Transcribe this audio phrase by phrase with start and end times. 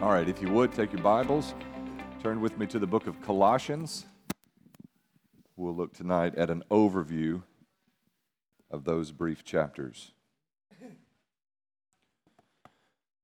[0.00, 1.56] All right, if you would, take your Bibles,
[2.22, 4.06] turn with me to the book of Colossians.
[5.56, 7.42] We'll look tonight at an overview
[8.70, 10.12] of those brief chapters.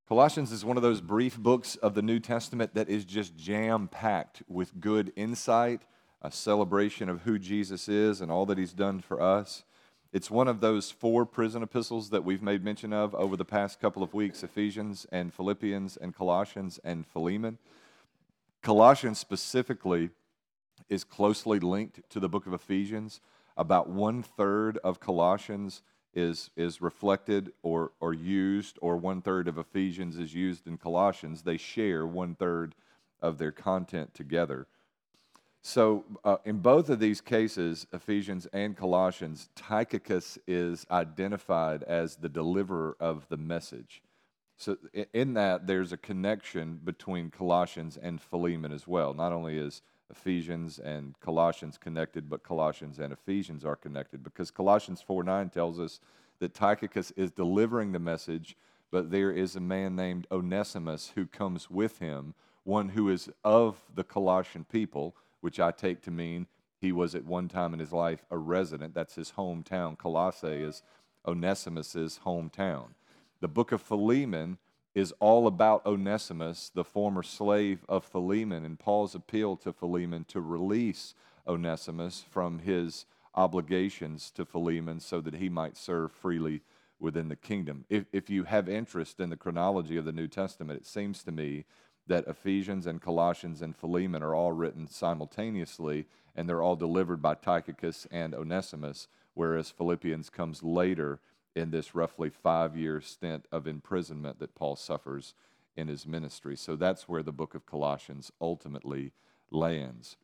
[0.09, 3.87] Colossians is one of those brief books of the New Testament that is just jam
[3.87, 5.83] packed with good insight,
[6.23, 9.63] a celebration of who Jesus is and all that he's done for us.
[10.15, 13.81] It's one of those four prison epistles that we've made mention of over the past
[13.81, 17.59] couple of weeks Ephesians and Philippians and Colossians and Philemon.
[18.63, 20.11] Colossians specifically
[20.89, 23.21] is closely linked to the book of Ephesians.
[23.57, 25.83] About one third of Colossians
[26.15, 31.43] is, is reflected or, or used, or one third of Ephesians is used in Colossians.
[31.43, 32.77] They share one third
[33.21, 34.69] of their content together.
[35.67, 42.29] So, uh, in both of these cases, Ephesians and Colossians, Tychicus is identified as the
[42.29, 44.03] deliverer of the message.
[44.59, 44.77] So,
[45.15, 49.15] in that, there's a connection between Colossians and Philemon as well.
[49.15, 55.01] Not only is Ephesians and Colossians connected, but Colossians and Ephesians are connected because Colossians
[55.01, 55.99] 4 9 tells us
[56.41, 58.55] that Tychicus is delivering the message,
[58.91, 62.35] but there is a man named Onesimus who comes with him,
[62.65, 66.47] one who is of the Colossian people which I take to mean
[66.81, 68.95] he was at one time in his life a resident.
[68.95, 69.99] That's his hometown.
[69.99, 70.83] Colossae is
[71.27, 72.95] Onesimus's hometown.
[73.43, 74.57] The book of Philemon
[74.95, 80.41] is all about Onesimus, the former slave of Philemon, and Paul's appeal to Philemon to
[80.41, 81.15] release
[81.47, 86.63] Onesimus from his obligations to Philemon so that he might serve freely
[86.99, 87.85] within the kingdom.
[87.91, 91.33] If, if you have interest in the chronology of the New Testament, it seems to
[91.33, 91.67] me
[92.07, 97.35] that Ephesians and Colossians and Philemon are all written simultaneously, and they're all delivered by
[97.35, 101.21] Tychicus and Onesimus, whereas Philippians comes later
[101.55, 105.35] in this roughly five year stint of imprisonment that Paul suffers
[105.77, 106.57] in his ministry.
[106.57, 109.13] So that's where the book of Colossians ultimately
[109.51, 110.17] lands.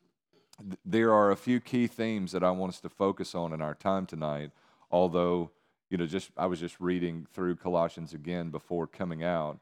[0.85, 3.73] There are a few key themes that I want us to focus on in our
[3.73, 4.51] time tonight,
[4.91, 5.51] although,
[5.89, 9.59] you know, just I was just reading through Colossians again before coming out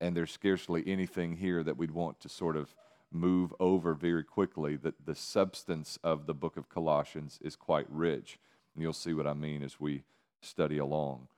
[0.00, 2.74] and there's scarcely anything here that we'd want to sort of
[3.12, 4.76] move over very quickly.
[4.76, 8.38] That the substance of the book of Colossians is quite rich.
[8.74, 10.04] And you'll see what I mean as we
[10.40, 11.28] study along.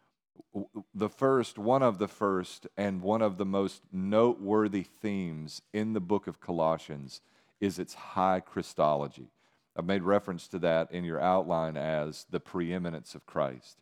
[0.94, 6.00] The first, one of the first, and one of the most noteworthy themes in the
[6.00, 7.20] book of Colossians
[7.60, 9.28] is its high Christology.
[9.76, 13.78] I've made reference to that in your outline as the preeminence of Christ.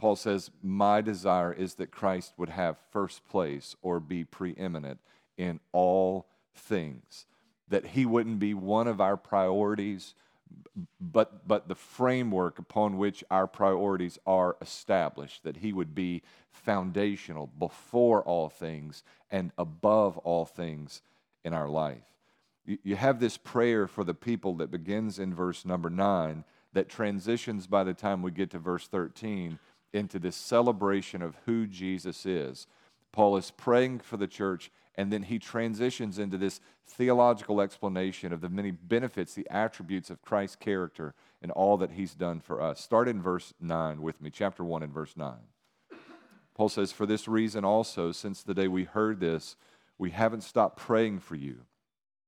[0.00, 4.98] Paul says, My desire is that Christ would have first place or be preeminent
[5.36, 7.26] in all things,
[7.68, 10.14] that he wouldn't be one of our priorities,
[10.98, 17.48] but, but the framework upon which our priorities are established, that he would be foundational
[17.58, 21.02] before all things and above all things
[21.44, 22.04] in our life.
[22.64, 27.66] You, have this prayer for the people that begins in verse number nine that transitions
[27.66, 29.58] by the time we get to verse 13
[29.92, 32.66] into this celebration of who Jesus is.
[33.12, 38.40] Paul is praying for the church, and then he transitions into this theological explanation of
[38.40, 42.80] the many benefits, the attributes of Christ's character, and all that he's done for us.
[42.80, 45.34] Start in verse 9 with me, chapter 1 and verse 9.
[46.54, 49.56] Paul says, For this reason also, since the day we heard this,
[49.98, 51.60] we haven't stopped praying for you.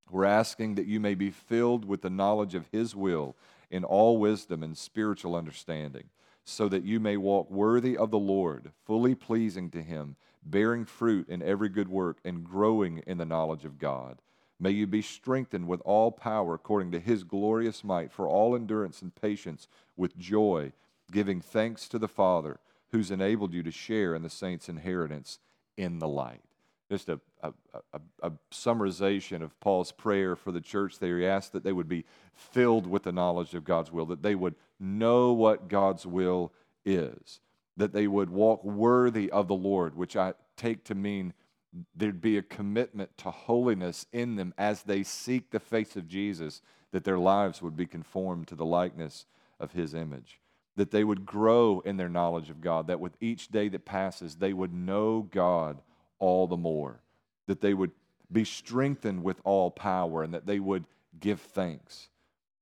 [0.09, 3.35] We're asking that you may be filled with the knowledge of his will
[3.71, 6.05] in all wisdom and spiritual understanding
[6.45, 10.15] so that you may walk worthy of the Lord, fully pleasing to him,
[10.45, 14.19] bearing fruit in every good work, and growing in the knowledge of God.
[14.59, 19.01] May you be strengthened with all power according to his glorious might for all endurance
[19.01, 19.67] and patience
[19.97, 20.71] with joy,
[21.11, 22.59] giving thanks to the Father
[22.91, 25.39] who's enabled you to share in the saints' inheritance
[25.75, 26.41] in the light.
[26.89, 27.51] Just a, a,
[27.93, 31.17] a, a summarization of Paul's prayer for the church there.
[31.17, 34.35] He asked that they would be filled with the knowledge of God's will, that they
[34.35, 36.51] would know what God's will
[36.85, 37.39] is,
[37.77, 41.33] that they would walk worthy of the Lord, which I take to mean
[41.95, 46.61] there'd be a commitment to holiness in them as they seek the face of Jesus,
[46.91, 49.25] that their lives would be conformed to the likeness
[49.59, 50.39] of his image,
[50.75, 54.35] that they would grow in their knowledge of God, that with each day that passes,
[54.35, 55.81] they would know God
[56.19, 57.01] all the more,
[57.47, 57.91] that they would
[58.31, 60.85] be strengthened with all power, and that they would
[61.19, 62.09] give thanks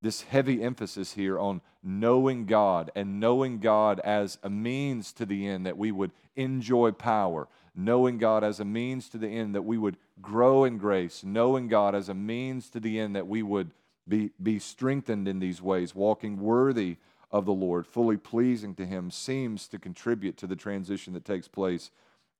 [0.01, 5.47] this heavy emphasis here on knowing God and knowing God as a means to the
[5.47, 9.63] end that we would enjoy power, knowing God as a means to the end that
[9.63, 13.43] we would grow in grace, knowing God as a means to the end that we
[13.43, 13.71] would
[14.07, 16.97] be, be strengthened in these ways, walking worthy
[17.31, 21.47] of the Lord, fully pleasing to Him, seems to contribute to the transition that takes
[21.47, 21.91] place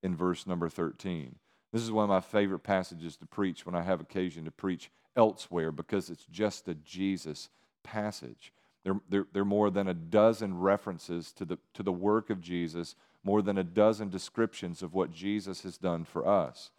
[0.04, 1.36] in verse number 13.
[1.72, 4.92] This is one of my favorite passages to preach when I have occasion to preach
[5.16, 7.50] elsewhere because it's just a Jesus
[7.84, 8.54] passage.
[8.84, 12.42] There, there, there are more than a dozen references to the, to the work of
[12.42, 16.72] Jesus, more than a dozen descriptions of what Jesus has done for us.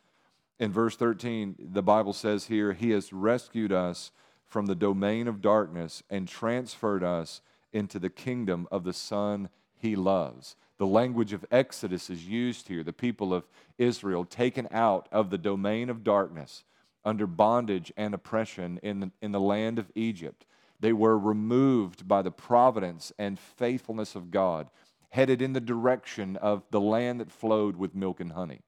[0.59, 4.11] In verse 13, the Bible says here, He has rescued us
[4.47, 7.41] from the domain of darkness and transferred us
[7.73, 10.57] into the kingdom of the Son He loves.
[10.79, 12.83] The language of Exodus is used here.
[12.83, 13.47] The people of
[13.79, 16.65] Israel taken out of the domain of darkness
[17.05, 20.45] under bondage and oppression in the, in the land of Egypt.
[20.81, 24.69] They were removed by the providence and faithfulness of God,
[25.11, 28.63] headed in the direction of the land that flowed with milk and honey.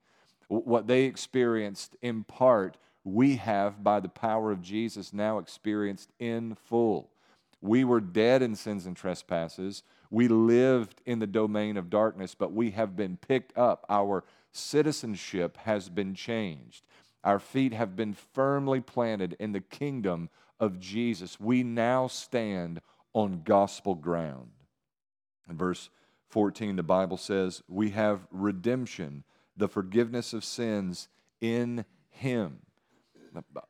[0.49, 6.55] What they experienced in part, we have by the power of Jesus now experienced in
[6.55, 7.11] full.
[7.61, 9.83] We were dead in sins and trespasses.
[10.11, 13.87] We lived in the domain of darkness, but we have been picked up.
[13.89, 14.23] Our
[14.53, 16.85] citizenship has been changed.
[17.25, 20.29] Our feet have been firmly planted in the kingdom
[20.61, 21.41] of Jesus.
[21.41, 22.81] We now stand
[23.15, 24.51] on gospel ground.
[25.49, 25.89] In verse
[26.29, 29.25] 14, the Bible says, We have redemption,
[29.57, 31.09] the forgiveness of sins
[31.41, 32.59] in Him.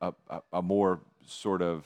[0.01, 1.85] A, a, a more sort of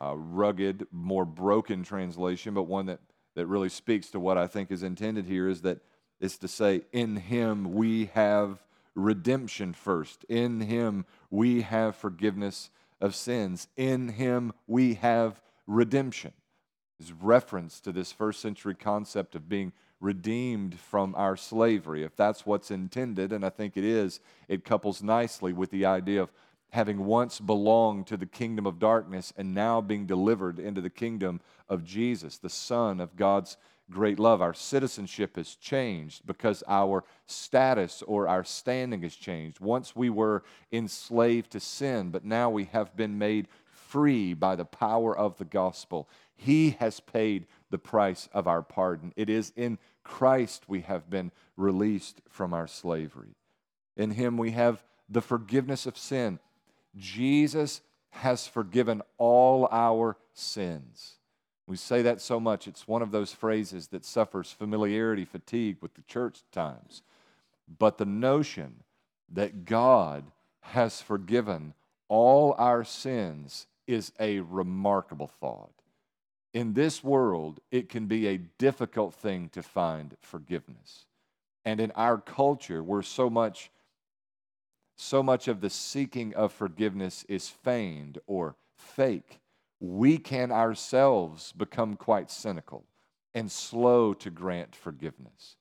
[0.00, 3.00] uh, rugged, more broken translation, but one that,
[3.34, 5.80] that really speaks to what I think is intended here is that
[6.20, 8.62] it's to say, In Him we have
[8.96, 10.24] redemption first.
[10.24, 12.70] In him we have forgiveness
[13.00, 13.68] of sins.
[13.76, 16.32] In him we have redemption.
[16.98, 22.02] Is reference to this first century concept of being redeemed from our slavery.
[22.02, 26.22] If that's what's intended, and I think it is, it couples nicely with the idea
[26.22, 26.32] of
[26.70, 31.40] having once belonged to the kingdom of darkness and now being delivered into the kingdom
[31.68, 33.56] of Jesus, the Son of God's
[33.90, 34.42] great love.
[34.42, 39.60] Our citizenship has changed because our status or our standing has changed.
[39.60, 40.42] Once we were
[40.72, 45.44] enslaved to sin, but now we have been made free by the power of the
[45.44, 46.08] gospel.
[46.34, 49.12] He has paid the price of our pardon.
[49.16, 53.36] It is in Christ we have been released from our slavery.
[53.96, 56.38] In Him we have the forgiveness of sin.
[56.96, 57.80] Jesus
[58.10, 61.16] has forgiven all our sins.
[61.66, 65.94] We say that so much, it's one of those phrases that suffers familiarity fatigue with
[65.94, 67.02] the church times.
[67.78, 68.84] But the notion
[69.32, 70.24] that God
[70.60, 71.74] has forgiven
[72.08, 75.72] all our sins is a remarkable thought.
[76.54, 81.06] In this world, it can be a difficult thing to find forgiveness.
[81.64, 83.70] And in our culture, where so much
[84.96, 89.40] so much of the seeking of forgiveness is feigned or fake,
[89.80, 92.84] we can ourselves become quite cynical
[93.34, 95.56] and slow to grant forgiveness.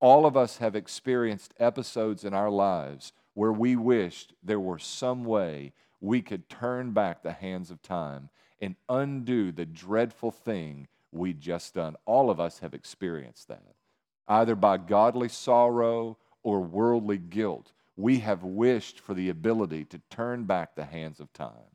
[0.00, 5.24] All of us have experienced episodes in our lives where we wished there were some
[5.24, 8.28] way we could turn back the hands of time
[8.60, 11.96] and undo the dreadful thing we'd just done.
[12.04, 13.74] All of us have experienced that,
[14.28, 17.72] either by godly sorrow or worldly guilt.
[17.96, 21.73] We have wished for the ability to turn back the hands of time.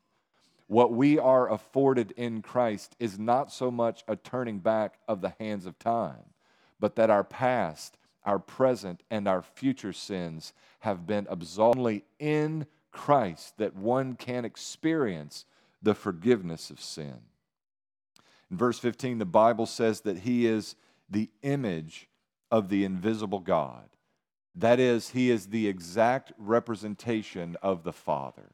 [0.70, 5.34] What we are afforded in Christ is not so much a turning back of the
[5.40, 6.36] hands of time,
[6.80, 12.68] but that our past, our present, and our future sins have been absolved only in
[12.92, 15.46] Christ that one can experience
[15.82, 17.18] the forgiveness of sin.
[18.52, 20.76] In verse 15, the Bible says that He is
[21.10, 22.08] the image
[22.52, 23.90] of the invisible God.
[24.54, 28.52] That is, He is the exact representation of the Father.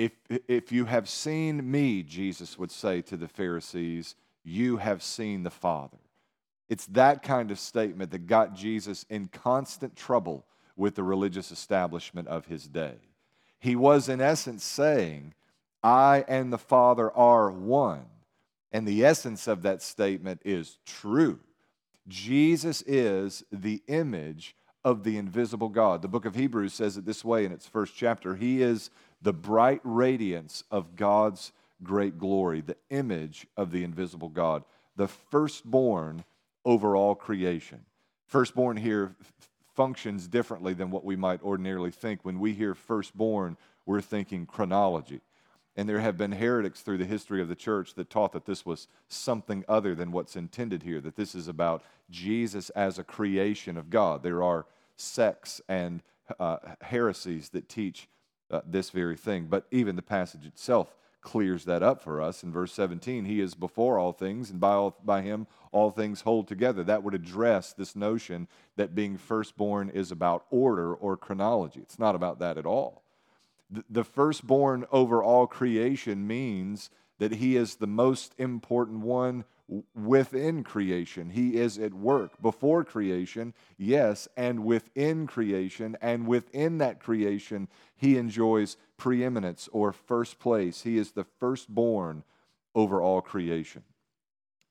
[0.00, 0.12] If,
[0.48, 5.50] if you have seen me, Jesus would say to the Pharisees, you have seen the
[5.50, 5.98] Father.
[6.70, 12.28] It's that kind of statement that got Jesus in constant trouble with the religious establishment
[12.28, 12.94] of his day.
[13.58, 15.34] He was, in essence, saying,
[15.82, 18.06] I and the Father are one.
[18.72, 21.40] And the essence of that statement is true.
[22.08, 26.00] Jesus is the image of the invisible God.
[26.00, 28.88] The book of Hebrews says it this way in its first chapter He is
[29.22, 34.64] the bright radiance of God's great glory, the image of the invisible God,
[34.96, 36.24] the firstborn
[36.64, 37.84] over all creation.
[38.26, 39.14] Firstborn here
[39.74, 42.20] functions differently than what we might ordinarily think.
[42.22, 45.20] When we hear firstborn, we're thinking chronology.
[45.76, 48.66] And there have been heretics through the history of the church that taught that this
[48.66, 53.76] was something other than what's intended here, that this is about Jesus as a creation
[53.76, 54.22] of God.
[54.22, 56.02] There are sects and
[56.38, 58.08] uh, heresies that teach
[58.50, 59.46] uh, this very thing.
[59.46, 63.24] But even the passage itself clears that up for us in verse 17.
[63.24, 66.82] He is before all things, and by, all, by him all things hold together.
[66.82, 71.80] That would address this notion that being firstborn is about order or chronology.
[71.80, 73.02] It's not about that at all.
[73.70, 79.44] The, the firstborn over all creation means that he is the most important one
[79.94, 81.30] within creation.
[81.30, 85.96] He is at work before creation, yes, and within creation.
[86.00, 90.82] And within that creation, he enjoys preeminence or first place.
[90.82, 92.24] He is the firstborn
[92.74, 93.84] over all creation.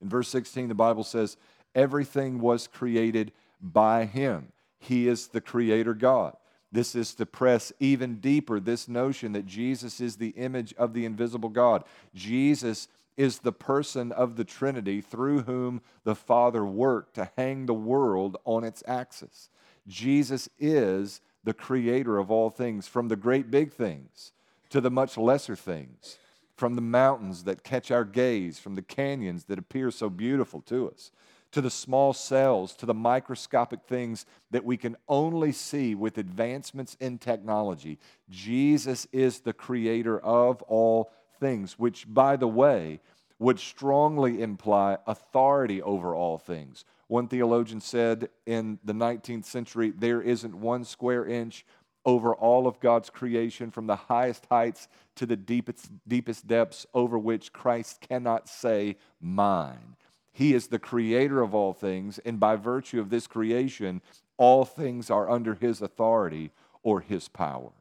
[0.02, 1.36] In verse 16, the Bible says,
[1.74, 4.52] Everything was created by him.
[4.78, 6.36] He is the creator God.
[6.72, 11.04] This is to press even deeper this notion that Jesus is the image of the
[11.04, 11.84] invisible God.
[12.14, 17.74] Jesus is the person of the Trinity through whom the Father worked to hang the
[17.74, 19.48] world on its axis.
[19.86, 24.32] Jesus is the creator of all things, from the great big things
[24.68, 26.18] to the much lesser things,
[26.56, 30.88] from the mountains that catch our gaze, from the canyons that appear so beautiful to
[30.88, 31.10] us,
[31.50, 36.96] to the small cells, to the microscopic things that we can only see with advancements
[37.00, 37.98] in technology.
[38.28, 43.00] Jesus is the creator of all things, which, by the way,
[43.38, 46.84] would strongly imply authority over all things.
[47.08, 51.64] One theologian said in the 19th century there isn't one square inch
[52.04, 57.18] over all of God's creation, from the highest heights to the deepest, deepest depths, over
[57.18, 59.96] which Christ cannot say, Mine.
[60.32, 64.00] He is the creator of all things, and by virtue of this creation,
[64.38, 67.72] all things are under his authority or his power.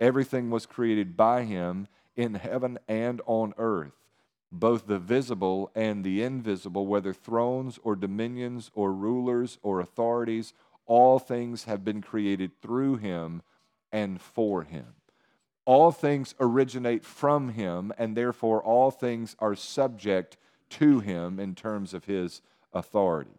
[0.00, 1.86] Everything was created by him
[2.16, 3.94] in heaven and on earth,
[4.52, 10.52] both the visible and the invisible, whether thrones or dominions or rulers or authorities,
[10.86, 13.42] all things have been created through him
[13.92, 14.94] and for him.
[15.64, 20.36] All things originate from him, and therefore all things are subject
[20.70, 22.42] to him in terms of his
[22.72, 23.38] authority.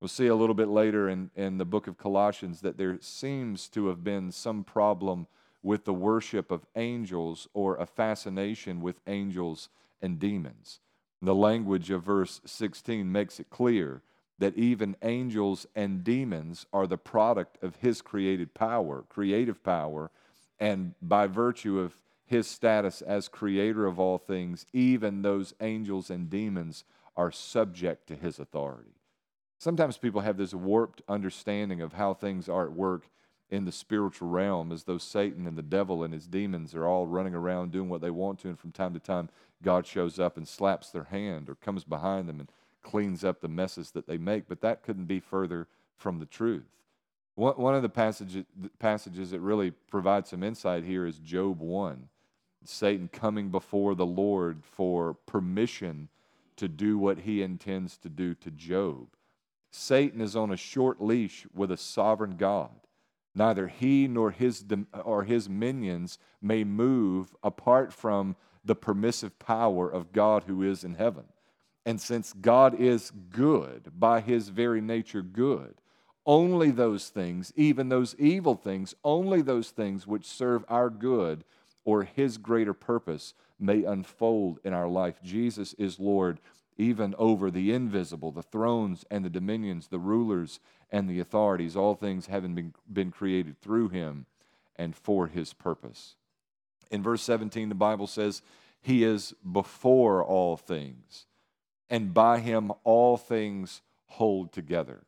[0.00, 3.68] We'll see a little bit later in, in the book of Colossians that there seems
[3.68, 5.28] to have been some problem
[5.62, 9.68] with the worship of angels or a fascination with angels
[10.00, 10.80] and demons.
[11.20, 14.02] The language of verse 16 makes it clear
[14.38, 20.10] that even angels and demons are the product of his created power, creative power,
[20.58, 26.28] and by virtue of his status as creator of all things, even those angels and
[26.28, 26.82] demons
[27.16, 28.94] are subject to his authority.
[29.58, 33.04] Sometimes people have this warped understanding of how things are at work
[33.52, 37.06] in the spiritual realm as though Satan and the devil and his demons are all
[37.06, 39.28] running around doing what they want to, and from time to time,
[39.62, 42.48] God shows up and slaps their hand or comes behind them and
[42.82, 44.48] cleans up the messes that they make.
[44.48, 45.68] But that couldn't be further
[45.98, 46.64] from the truth.
[47.34, 48.44] One of the passages,
[48.78, 52.08] passages that really provides some insight here is Job 1.
[52.64, 56.08] Satan coming before the Lord for permission
[56.56, 59.08] to do what he intends to do to Job.
[59.70, 62.70] Satan is on a short leash with a sovereign God.
[63.34, 64.64] Neither he nor his,
[65.04, 70.94] or his minions may move apart from the permissive power of God who is in
[70.94, 71.24] heaven.
[71.84, 75.74] And since God is good, by his very nature good,
[76.24, 81.42] only those things, even those evil things, only those things which serve our good
[81.84, 85.20] or his greater purpose may unfold in our life.
[85.22, 86.38] Jesus is Lord
[86.76, 90.60] even over the invisible, the thrones and the dominions, the rulers
[90.90, 94.26] and the authorities, all things having been, been created through him
[94.76, 96.16] and for his purpose.
[96.90, 98.42] In verse 17, the Bible says,
[98.80, 101.26] He is before all things,
[101.88, 105.04] and by him all things hold together.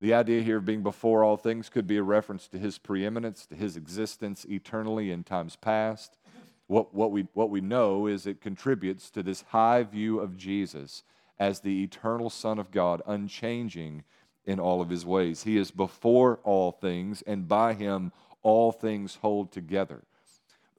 [0.00, 3.46] The idea here of being before all things could be a reference to his preeminence,
[3.46, 6.18] to his existence eternally in times past.
[6.66, 11.02] What, what, we, what we know is it contributes to this high view of Jesus
[11.38, 14.04] as the eternal Son of God, unchanging
[14.44, 15.42] in all of his ways.
[15.42, 20.04] He is before all things, and by him all things hold together,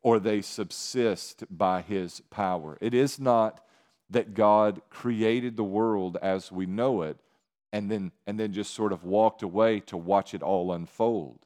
[0.01, 2.77] or they subsist by his power.
[2.79, 3.61] It is not
[4.09, 7.19] that God created the world as we know it
[7.73, 11.39] and then, and then just sort of walked away to watch it all unfold.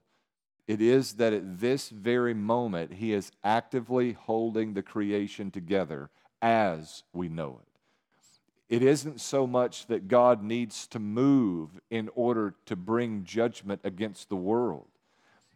[0.69, 6.11] It is that at this very moment, He is actively holding the creation together
[6.43, 8.75] as we know it.
[8.75, 14.29] It isn't so much that God needs to move in order to bring judgment against
[14.29, 14.85] the world.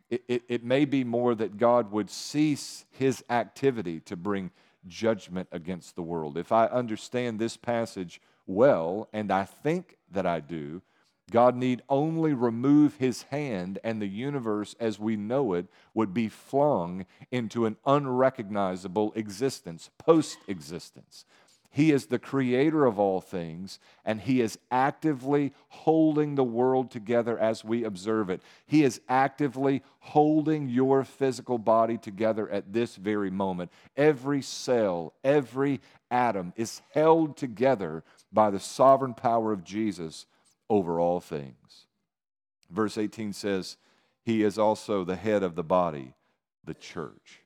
[0.10, 4.50] It, it, it, may be more that God would cease his activity to bring
[4.88, 6.40] judgment against the world.
[6.40, 10.82] If I understand this passage well, and I think that I do,
[11.32, 16.30] God need only remove his hand, and the universe as we know it would be
[16.30, 21.26] flung into an unrecognizable existence, post existence.
[21.74, 27.36] He is the creator of all things, and He is actively holding the world together
[27.40, 28.44] as we observe it.
[28.68, 33.72] He is actively holding your physical body together at this very moment.
[33.98, 40.28] Every cell, every atom is held together by the sovereign power of Jesus
[40.74, 41.86] over all things.
[42.72, 43.78] Verse 18 says,
[44.24, 46.16] He is also the head of the body,
[46.66, 47.42] the church.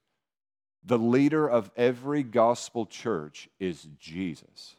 [0.81, 4.77] The leader of every gospel church is Jesus.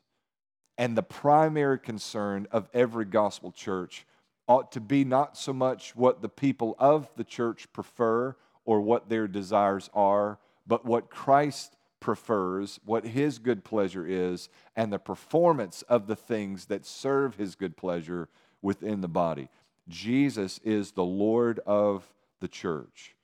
[0.79, 4.07] And the primary concern of every gospel church
[4.47, 9.11] ought to be not so much what the people of the church prefer or what
[9.11, 15.83] their desires are, but what Christ prefers, what his good pleasure is, and the performance
[15.83, 18.29] of the things that serve his good pleasure
[18.63, 19.49] within the body.
[19.89, 23.15] Jesus is the Lord of the church,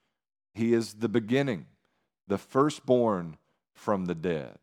[0.52, 1.66] he is the beginning
[2.26, 3.36] the firstborn
[3.74, 4.58] from the dead.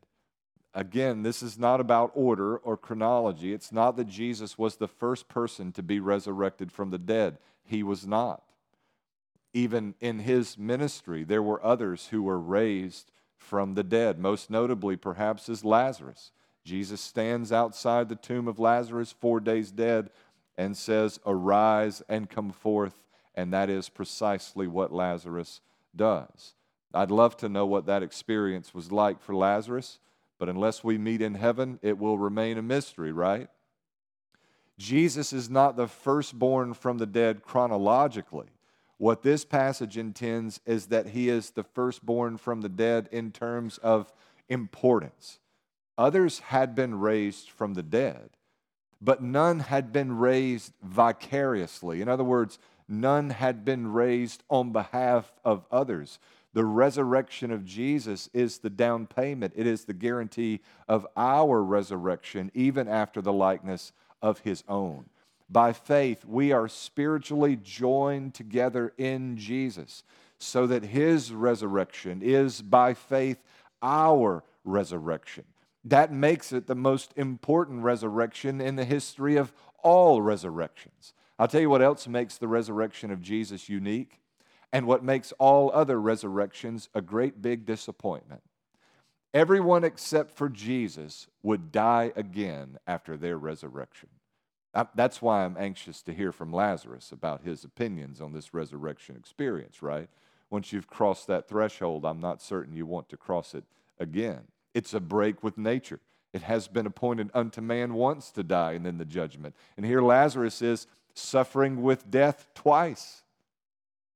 [0.73, 3.53] Again, this is not about order or chronology.
[3.53, 7.37] It's not that Jesus was the first person to be resurrected from the dead.
[7.63, 8.43] He was not.
[9.53, 14.95] Even in his ministry, there were others who were raised from the dead, most notably,
[14.95, 16.31] perhaps, is Lazarus.
[16.63, 20.09] Jesus stands outside the tomb of Lazarus, four days dead,
[20.57, 23.03] and says, Arise and come forth.
[23.33, 25.61] And that is precisely what Lazarus
[25.95, 26.53] does.
[26.93, 29.99] I'd love to know what that experience was like for Lazarus,
[30.37, 33.47] but unless we meet in heaven, it will remain a mystery, right?
[34.77, 38.49] Jesus is not the firstborn from the dead chronologically.
[39.01, 43.79] What this passage intends is that he is the firstborn from the dead in terms
[43.79, 44.13] of
[44.47, 45.39] importance.
[45.97, 48.29] Others had been raised from the dead,
[49.01, 52.03] but none had been raised vicariously.
[52.03, 56.19] In other words, none had been raised on behalf of others.
[56.53, 62.51] The resurrection of Jesus is the down payment, it is the guarantee of our resurrection,
[62.53, 65.05] even after the likeness of his own.
[65.51, 70.03] By faith, we are spiritually joined together in Jesus,
[70.37, 73.43] so that his resurrection is by faith
[73.81, 75.43] our resurrection.
[75.83, 79.51] That makes it the most important resurrection in the history of
[79.83, 81.13] all resurrections.
[81.37, 84.21] I'll tell you what else makes the resurrection of Jesus unique
[84.71, 88.41] and what makes all other resurrections a great big disappointment.
[89.33, 94.09] Everyone except for Jesus would die again after their resurrection.
[94.95, 99.81] That's why I'm anxious to hear from Lazarus about his opinions on this resurrection experience,
[99.81, 100.09] right?
[100.49, 103.63] Once you've crossed that threshold, I'm not certain you want to cross it
[103.99, 104.41] again.
[104.73, 105.99] It's a break with nature.
[106.33, 109.55] It has been appointed unto man once to die and then the judgment.
[109.75, 113.23] And here Lazarus is suffering with death twice.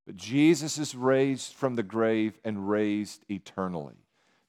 [0.05, 3.95] But Jesus is raised from the grave and raised eternally.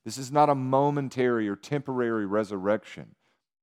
[0.05, 3.16] This is not a momentary or temporary resurrection.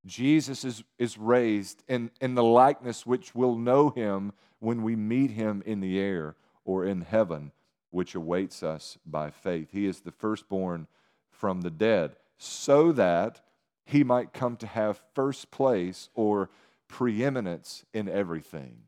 [0.05, 5.31] Jesus is, is raised in, in the likeness which will know him when we meet
[5.31, 6.35] him in the air
[6.65, 7.51] or in heaven,
[7.91, 9.69] which awaits us by faith.
[9.71, 10.87] He is the firstborn
[11.29, 13.41] from the dead, so that
[13.85, 16.49] he might come to have first place or
[16.87, 18.83] preeminence in everything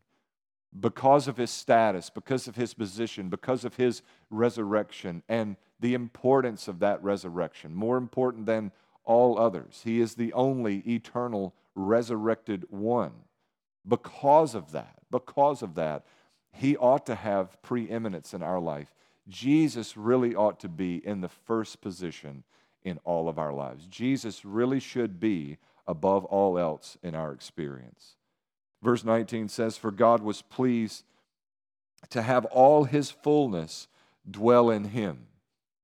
[0.79, 6.67] because of his status, because of his position, because of his resurrection, and the importance
[6.67, 8.71] of that resurrection, more important than
[9.05, 9.81] all others.
[9.83, 13.11] He is the only eternal resurrected one.
[13.87, 16.05] Because of that, because of that,
[16.51, 18.93] he ought to have preeminence in our life.
[19.27, 22.43] Jesus really ought to be in the first position
[22.83, 23.87] in all of our lives.
[23.87, 28.15] Jesus really should be above all else in our experience.
[28.81, 31.03] Verse 19 says, For God was pleased
[32.09, 33.87] to have all his fullness
[34.29, 35.27] dwell in him.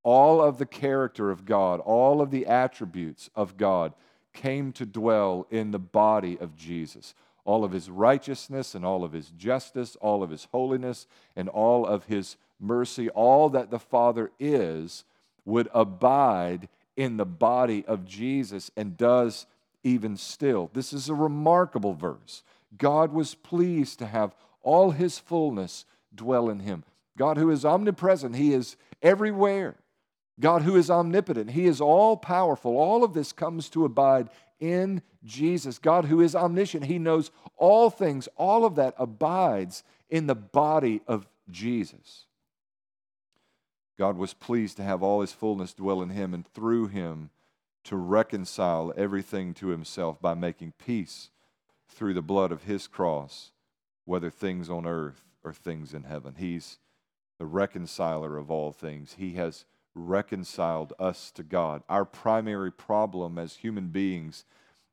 [0.04, 3.94] All of the character of God, all of the attributes of God
[4.34, 7.14] came to dwell in the body of Jesus.
[7.44, 11.86] All of his righteousness and all of his justice, all of his holiness and all
[11.86, 15.04] of his mercy, all that the Father is,
[15.46, 19.48] would abide in the body of Jesus and does
[19.84, 20.70] even still.
[20.74, 22.44] This is a remarkable verse.
[22.78, 26.84] God was pleased to have all his fullness dwell in him.
[27.18, 29.76] God, who is omnipresent, he is everywhere.
[30.42, 32.78] God, who is omnipotent, he is all powerful.
[32.78, 35.78] All of this comes to abide in Jesus.
[35.78, 38.28] God, who is omniscient, he knows all things.
[38.36, 42.26] All of that abides in the body of Jesus.
[43.98, 47.30] God was pleased to have all his fullness dwell in him and through him
[47.84, 51.30] to reconcile everything to himself by making peace
[51.88, 53.52] through the blood of his cross
[54.06, 56.36] whether things on earth or things in heaven.
[56.38, 56.80] He's
[57.38, 59.16] the reconciler of all things.
[59.18, 61.84] He has reconciled us to God.
[61.90, 64.46] Our primary problem as human beings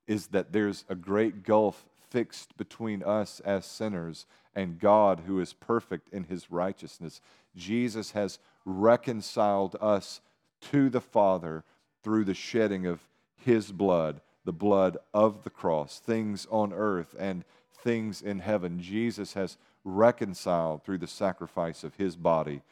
[0.07, 5.53] is that there's a great gulf fixed between us as sinners and God, who is
[5.53, 7.21] perfect in his righteousness.
[7.55, 10.21] Jesus has reconciled us
[10.61, 11.65] to the Father
[12.03, 13.01] through the shedding of
[13.37, 18.81] his blood, the blood of the cross, things on earth and things in heaven.
[18.81, 22.63] Jesus has reconciled through the sacrifice of his body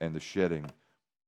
[0.00, 0.70] and the shedding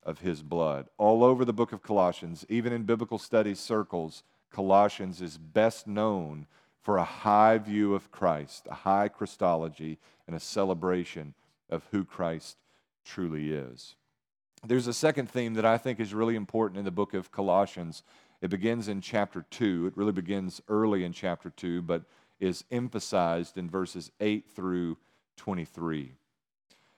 [0.04, 0.88] of his blood.
[0.98, 6.46] All over the book of Colossians, even in biblical studies circles, Colossians is best known
[6.80, 11.34] for a high view of Christ, a high Christology, and a celebration
[11.70, 12.58] of who Christ
[13.04, 13.96] truly is.
[14.66, 18.02] There's a second theme that I think is really important in the book of Colossians.
[18.40, 19.86] It begins in chapter 2.
[19.86, 22.04] It really begins early in chapter 2, but
[22.40, 24.98] is emphasized in verses 8 through
[25.36, 26.12] 23.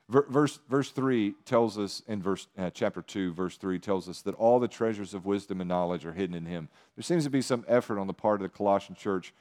[0.08, 4.36] Verse, verse 3 tells us, in verse, uh, chapter 2, verse 3 tells us that
[4.36, 6.68] all the treasures of wisdom and knowledge are hidden in him.
[6.94, 9.34] There seems to be some effort on the part of the Colossian church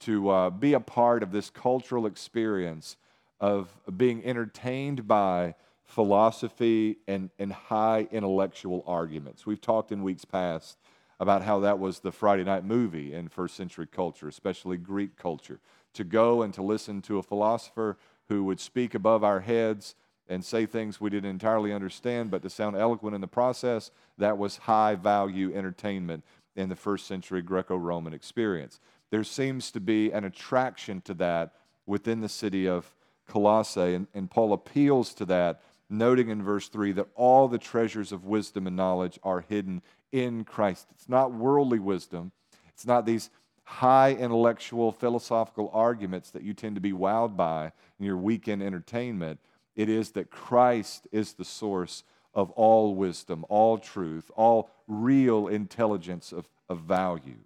[0.00, 2.96] to uh, be a part of this cultural experience
[3.38, 9.44] of being entertained by philosophy and, and high intellectual arguments.
[9.44, 10.78] We've talked in weeks past
[11.20, 15.60] about how that was the Friday night movie in first century culture, especially Greek culture.
[15.94, 19.94] To go and to listen to a philosopher who would speak above our heads
[20.28, 24.36] and say things we didn't entirely understand, but to sound eloquent in the process, that
[24.36, 26.22] was high value entertainment
[26.54, 28.80] in the first century Greco Roman experience.
[29.10, 31.54] There seems to be an attraction to that
[31.86, 32.94] within the city of
[33.26, 38.12] Colossae, and, and Paul appeals to that, noting in verse 3 that all the treasures
[38.12, 40.88] of wisdom and knowledge are hidden in Christ.
[40.90, 42.32] It's not worldly wisdom,
[42.68, 43.30] it's not these
[43.68, 49.38] high intellectual philosophical arguments that you tend to be wowed by in your weekend entertainment.
[49.76, 52.02] It is that Christ is the source
[52.32, 57.36] of all wisdom, all truth, all real intelligence of, of value.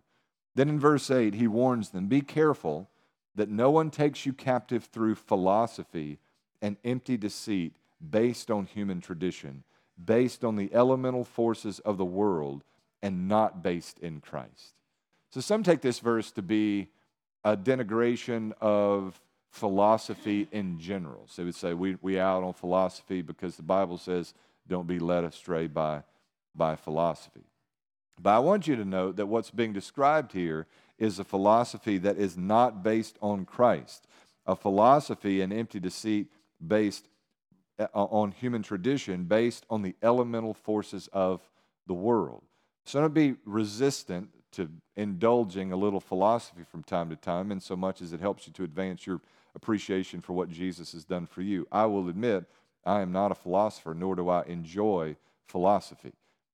[0.54, 2.88] Then in verse 8, he warns them Be careful
[3.34, 6.20] that no one takes you captive through philosophy
[6.62, 7.74] and empty deceit
[8.10, 9.64] based on human tradition,
[10.02, 12.62] based on the elemental forces of the world,
[13.02, 14.76] and not based in Christ.
[15.32, 16.88] So some take this verse to be
[17.42, 19.18] a denigration of
[19.50, 21.26] philosophy in general.
[21.26, 24.34] So they would say, we, we out on philosophy because the Bible says,
[24.68, 26.02] don't be led astray by,
[26.54, 27.44] by philosophy.
[28.20, 30.66] But I want you to note that what's being described here
[30.98, 34.06] is a philosophy that is not based on Christ,
[34.46, 36.28] a philosophy and empty deceit
[36.64, 37.08] based
[37.78, 41.40] uh, on human tradition, based on the elemental forces of
[41.86, 42.42] the world.
[42.84, 47.76] So don't be resistant to indulging a little philosophy from time to time, in so
[47.76, 49.20] much as it helps you to advance your
[49.54, 51.66] appreciation for what Jesus has done for you.
[51.70, 52.44] I will admit,
[52.84, 56.12] I am not a philosopher, nor do I enjoy philosophy.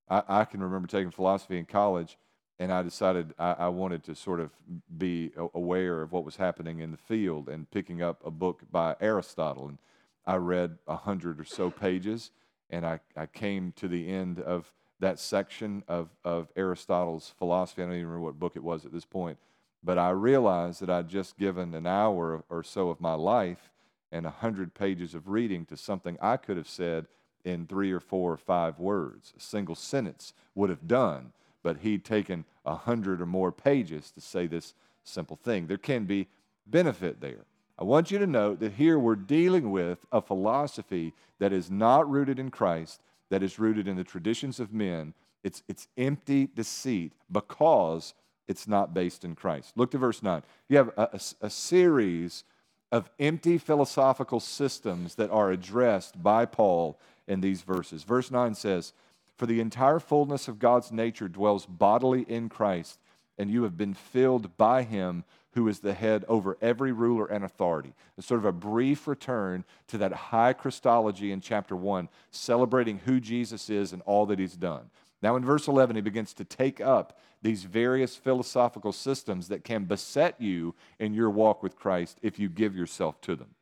[0.09, 2.17] I, I can remember taking philosophy in college,
[2.59, 4.51] and I decided I, I wanted to sort of
[4.97, 8.95] be aware of what was happening in the field and picking up a book by
[8.99, 9.69] Aristotle.
[9.69, 9.77] And
[10.25, 12.31] I read a hundred or so pages,
[12.69, 17.81] and I, I came to the end of that section of, of Aristotle's philosophy.
[17.81, 19.37] I don't even remember what book it was at this point.
[19.83, 23.71] But I realized that I'd just given an hour or so of my life
[24.11, 27.07] and a hundred pages of reading to something I could have said
[27.45, 29.33] in three or four or five words.
[29.37, 31.31] A single sentence would have done,
[31.63, 35.67] but he'd taken a hundred or more pages to say this simple thing.
[35.67, 36.27] There can be
[36.67, 37.45] benefit there.
[37.77, 42.09] I want you to note that here we're dealing with a philosophy that is not
[42.09, 45.13] rooted in Christ, that is rooted in the traditions of men.
[45.43, 48.13] It's, it's empty deceit because
[48.47, 49.73] it's not based in Christ.
[49.75, 50.41] Look to verse 9.
[50.67, 52.43] You have a, a, a series
[52.91, 58.03] of empty philosophical systems that are addressed by Paul in these verses.
[58.03, 58.93] Verse 9 says,
[59.37, 62.99] For the entire fullness of God's nature dwells bodily in Christ,
[63.39, 65.23] and you have been filled by him
[65.53, 67.93] who is the head over every ruler and authority.
[68.17, 73.19] It's sort of a brief return to that high Christology in chapter 1, celebrating who
[73.19, 74.91] Jesus is and all that he's done.
[75.21, 79.85] Now, in verse 11, he begins to take up these various philosophical systems that can
[79.85, 83.55] beset you in your walk with Christ if you give yourself to them.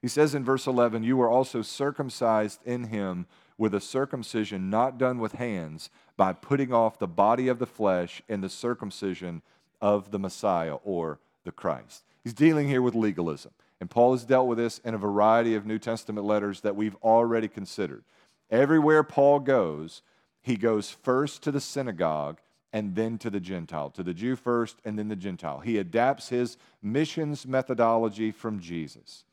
[0.00, 3.26] He says in verse 11, You were also circumcised in him
[3.58, 8.22] with a circumcision not done with hands, by putting off the body of the flesh
[8.28, 9.42] in the circumcision
[9.80, 12.04] of the Messiah or the Christ.
[12.22, 13.52] He's dealing here with legalism.
[13.80, 16.96] And Paul has dealt with this in a variety of New Testament letters that we've
[17.02, 18.04] already considered.
[18.50, 20.02] Everywhere Paul goes,
[20.40, 22.38] he goes first to the synagogue
[22.72, 25.60] and then to the Gentile, to the Jew first and then the Gentile.
[25.60, 29.24] He adapts his missions methodology from Jesus.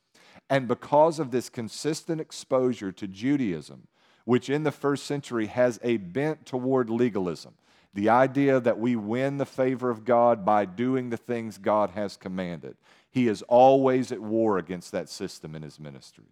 [0.50, 3.88] And because of this consistent exposure to Judaism,
[4.26, 7.54] which in the first century has a bent toward legalism,
[7.94, 12.18] the idea that we win the favor of God by doing the things God has
[12.18, 12.76] commanded.
[13.12, 16.26] He is always at war against that system in his ministry.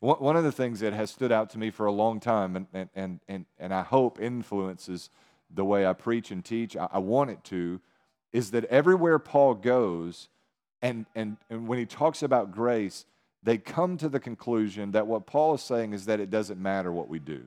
[0.00, 2.88] One of the things that has stood out to me for a long time, and,
[2.94, 5.10] and, and, and I hope influences
[5.52, 7.80] the way I preach and teach, I, want it to,
[8.32, 10.28] is that everywhere Paul goes,
[10.80, 13.04] and, and, and when he talks about grace,
[13.42, 16.92] they come to the conclusion that what Paul is saying is that it doesn't matter
[16.92, 17.44] what we do.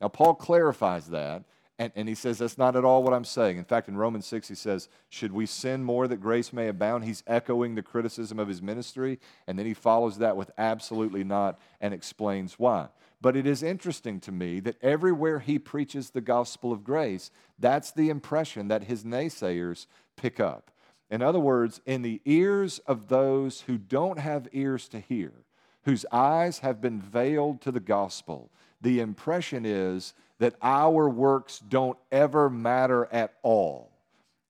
[0.00, 1.44] Now, Paul clarifies that
[1.80, 3.56] and, and he says, that's not at all what I'm saying.
[3.56, 7.04] In fact, in Romans 6, he says, Should we sin more that grace may abound?
[7.04, 9.20] He's echoing the criticism of his ministry.
[9.46, 12.88] And then he follows that with absolutely not and explains why.
[13.20, 17.92] But it is interesting to me that everywhere he preaches the gospel of grace, that's
[17.92, 19.86] the impression that his naysayers
[20.16, 20.72] pick up.
[21.10, 25.32] In other words, in the ears of those who don't have ears to hear,
[25.84, 31.98] whose eyes have been veiled to the gospel, the impression is that our works don't
[32.12, 33.90] ever matter at all.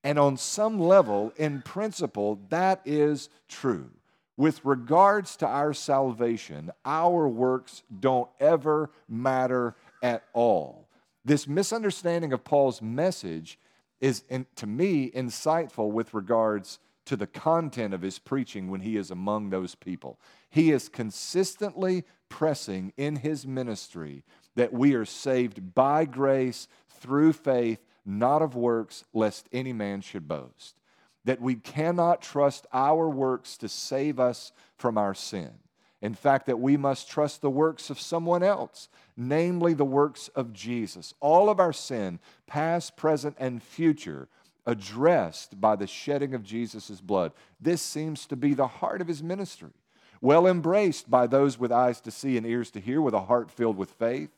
[0.05, 3.91] And on some level, in principle, that is true.
[4.37, 10.89] With regards to our salvation, our works don't ever matter at all.
[11.25, 13.59] This misunderstanding of Paul's message
[14.01, 14.25] is,
[14.57, 19.49] to me, insightful with regards to the content of his preaching when he is among
[19.49, 20.21] those people.
[20.51, 24.25] He is consistently pressing in his ministry
[24.57, 30.29] that we are saved by grace through faith, not of works, lest any man should
[30.29, 30.77] boast.
[31.25, 35.53] That we cannot trust our works to save us from our sin.
[36.01, 40.53] In fact, that we must trust the works of someone else, namely the works of
[40.53, 41.13] Jesus.
[41.21, 44.29] All of our sin, past, present, and future,
[44.65, 47.33] addressed by the shedding of Jesus' blood.
[47.61, 49.73] This seems to be the heart of his ministry.
[50.21, 53.51] Well embraced by those with eyes to see and ears to hear, with a heart
[53.51, 54.31] filled with faith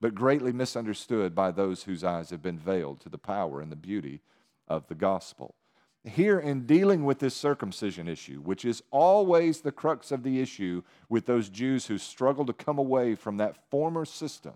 [0.00, 3.76] but greatly misunderstood by those whose eyes have been veiled to the power and the
[3.76, 4.20] beauty
[4.68, 5.54] of the gospel.
[6.06, 10.82] Here, in dealing with this circumcision issue, which is always the crux of the issue
[11.08, 14.54] with those Jews who struggle to come away from that former system,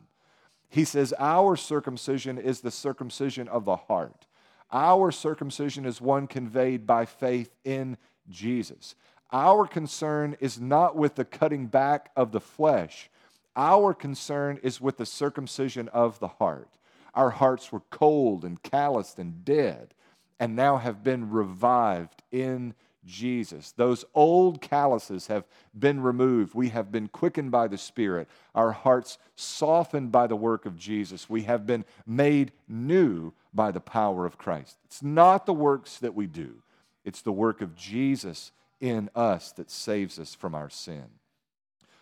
[0.69, 4.27] he says, Our circumcision is the circumcision of the heart.
[4.71, 7.97] Our circumcision is one conveyed by faith in
[8.29, 8.95] Jesus.
[9.33, 13.11] Our concern is not with the cutting back of the flesh,
[13.57, 16.71] our concern is with the circumcision of the heart.
[17.15, 19.95] Our hearts were cold and calloused and dead,
[20.41, 22.75] and now have been revived in
[23.05, 23.73] Jesus.
[23.73, 25.45] Those old calluses have
[25.79, 26.55] been removed.
[26.55, 28.29] We have been quickened by the Spirit.
[28.55, 31.29] Our hearts softened by the work of Jesus.
[31.29, 34.79] We have been made new by the power of Christ.
[34.87, 36.63] It's not the works that we do,
[37.05, 41.05] it's the work of Jesus in us that saves us from our sin.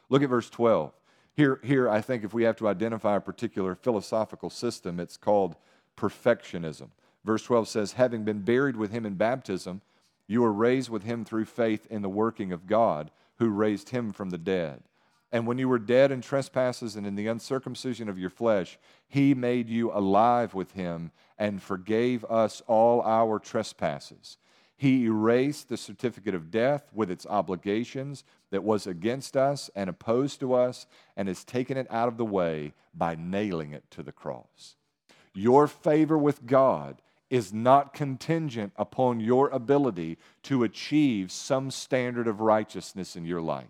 [0.09, 0.92] Look at verse 12.
[1.35, 5.57] Here, here, I think if we have to identify a particular philosophical system, it's called
[5.96, 6.88] perfectionism.
[7.24, 9.83] Verse 12 says, Having been buried with him in baptism,
[10.26, 14.12] you were raised with him through faith in the working of God, who raised him
[14.12, 14.83] from the dead.
[15.31, 19.35] And when you were dead in trespasses and in the uncircumcision of your flesh, he
[19.35, 24.38] made you alive with him and forgave us all our trespasses.
[24.76, 30.40] He erased the certificate of death with its obligations that was against us and opposed
[30.40, 34.12] to us and has taken it out of the way by nailing it to the
[34.12, 34.76] cross.
[35.35, 42.40] Your favor with God is not contingent upon your ability to achieve some standard of
[42.40, 43.66] righteousness in your life.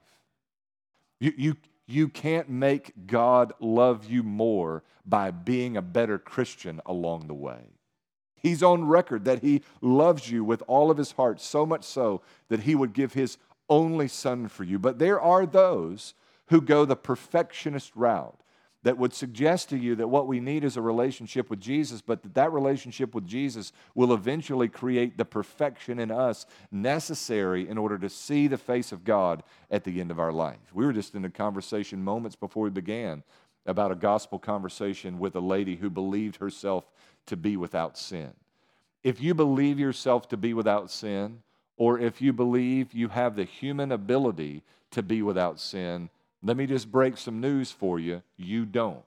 [1.20, 7.26] You, you, you can't make God love you more by being a better Christian along
[7.26, 7.62] the way.
[8.40, 12.22] He's on record that he loves you with all of his heart, so much so
[12.48, 14.78] that he would give his only son for you.
[14.78, 16.14] But there are those
[16.46, 18.40] who go the perfectionist route
[18.82, 22.22] that would suggest to you that what we need is a relationship with Jesus, but
[22.22, 27.98] that that relationship with Jesus will eventually create the perfection in us necessary in order
[27.98, 30.58] to see the face of God at the end of our life.
[30.72, 33.24] We were just in a conversation moments before we began
[33.66, 36.84] about a gospel conversation with a lady who believed herself
[37.26, 38.32] to be without sin.
[39.02, 41.42] If you believe yourself to be without sin,
[41.76, 46.10] or if you believe you have the human ability to be without sin,
[46.42, 48.22] let me just break some news for you.
[48.36, 49.02] You don't.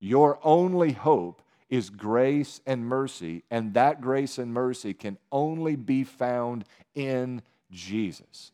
[0.00, 6.04] Your only hope is grace and mercy, and that grace and mercy can only be
[6.04, 8.52] found in Jesus.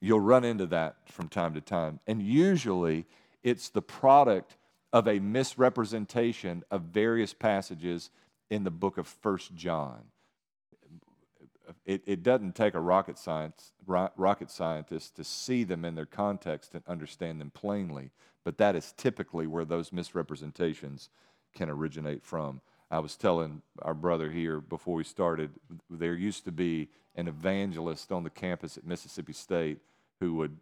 [0.00, 3.06] You'll run into that from time to time, and usually
[3.42, 4.56] it's the product
[4.92, 8.10] of a misrepresentation of various passages
[8.50, 10.04] in the book of First John.
[11.84, 16.74] It, it doesn't take a rocket, science, rocket scientist to see them in their context
[16.74, 18.10] and understand them plainly,
[18.44, 21.08] but that is typically where those misrepresentations
[21.54, 22.60] can originate from.
[22.90, 25.50] I was telling our brother here before we started,
[25.90, 29.78] there used to be an evangelist on the campus at Mississippi State
[30.20, 30.56] who would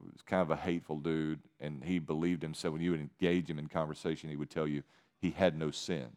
[0.00, 2.54] was kind of a hateful dude, and he believed him.
[2.54, 4.82] So when you would engage him in conversation, he would tell you
[5.20, 6.08] he had no sin.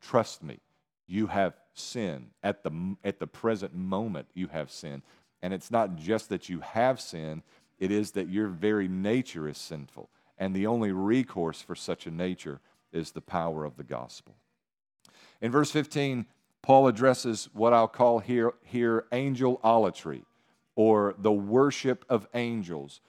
[0.00, 0.58] Trust me,
[1.06, 4.28] you have sin at the at the present moment.
[4.34, 5.02] You have sin,
[5.42, 7.42] and it's not just that you have sin;
[7.78, 12.10] it is that your very nature is sinful, and the only recourse for such a
[12.10, 12.60] nature
[12.92, 14.36] is the power of the gospel.
[15.40, 16.26] In verse 15,
[16.62, 20.22] Paul addresses what I'll call here, here angelolatry,
[20.76, 23.00] or the worship of angels,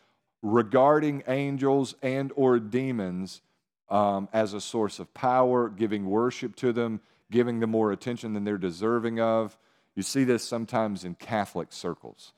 [0.42, 3.42] regarding angels and or demons
[3.90, 7.00] um, as a source of power, giving worship to them,
[7.32, 9.58] giving them more attention than they're deserving of.
[9.96, 12.34] You see this sometimes in Catholic circles.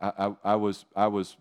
[0.00, 1.36] I, I, I was, I was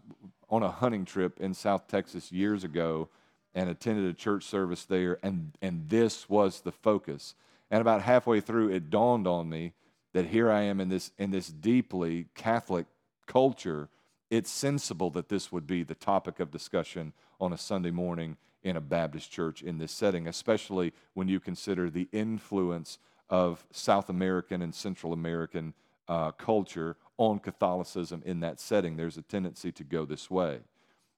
[0.49, 3.09] on a hunting trip in South Texas years ago
[3.53, 7.35] and attended a church service there, and, and this was the focus.
[7.71, 9.73] And about halfway through, it dawned on me
[10.13, 12.85] that here I am in this, in this deeply Catholic
[13.25, 13.89] culture.
[14.29, 18.75] It's sensible that this would be the topic of discussion on a Sunday morning in
[18.75, 24.61] a Baptist church in this setting, especially when you consider the influence of South American
[24.61, 25.73] and Central American
[26.07, 28.97] uh, culture on Catholicism in that setting.
[28.97, 30.59] There's a tendency to go this way.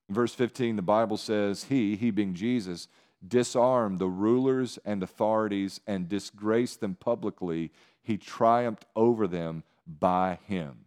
[0.10, 2.88] In verse 15, the Bible says, He, he being Jesus,
[3.26, 7.72] disarmed the rulers and authorities and disgraced them publicly.
[8.02, 10.86] He triumphed over them by Him.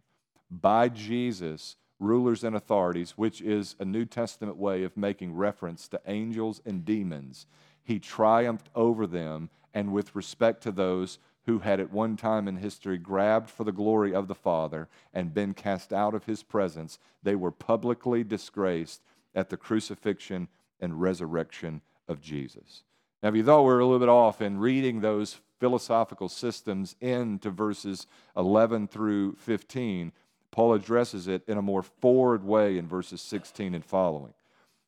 [0.51, 6.01] By Jesus, rulers and authorities, which is a New Testament way of making reference to
[6.05, 7.45] angels and demons,
[7.83, 12.57] he triumphed over them, and with respect to those who had at one time in
[12.57, 16.97] history grabbed for the glory of the Father and been cast out of his presence,
[17.21, 19.01] they were publicly disgraced
[19.35, 20.47] at the crucifixion
[20.79, 22.83] and resurrection of Jesus.
[23.21, 26.95] Now, if you thought we were a little bit off in reading those philosophical systems
[26.99, 30.11] into verses 11 through 15,
[30.55, 34.33] Paul addresses it in a more forward way in verses 16 and following.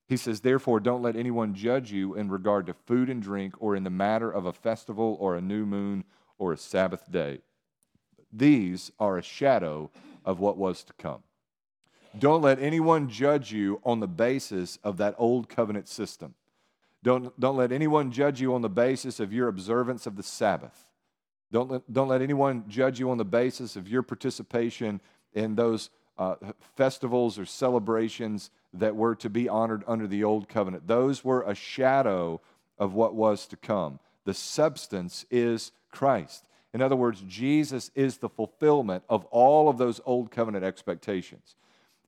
[0.07, 3.75] He says, Therefore, don't let anyone judge you in regard to food and drink, or
[3.75, 6.05] in the matter of a festival, or a new moon,
[6.37, 7.39] or a Sabbath day.
[8.31, 9.91] These are a shadow
[10.23, 11.23] of what was to come.
[12.17, 16.35] Don't let anyone judge you on the basis of that old covenant system.
[17.03, 20.85] Don't, don't let anyone judge you on the basis of your observance of the Sabbath.
[21.51, 25.01] Don't let, don't let anyone judge you on the basis of your participation
[25.37, 26.35] in those uh,
[26.75, 30.87] festivals or celebrations that were to be honored under the old covenant.
[30.87, 32.41] Those were a shadow
[32.79, 33.99] of what was to come.
[34.25, 36.47] The substance is Christ.
[36.73, 41.55] In other words, Jesus is the fulfillment of all of those old covenant expectations.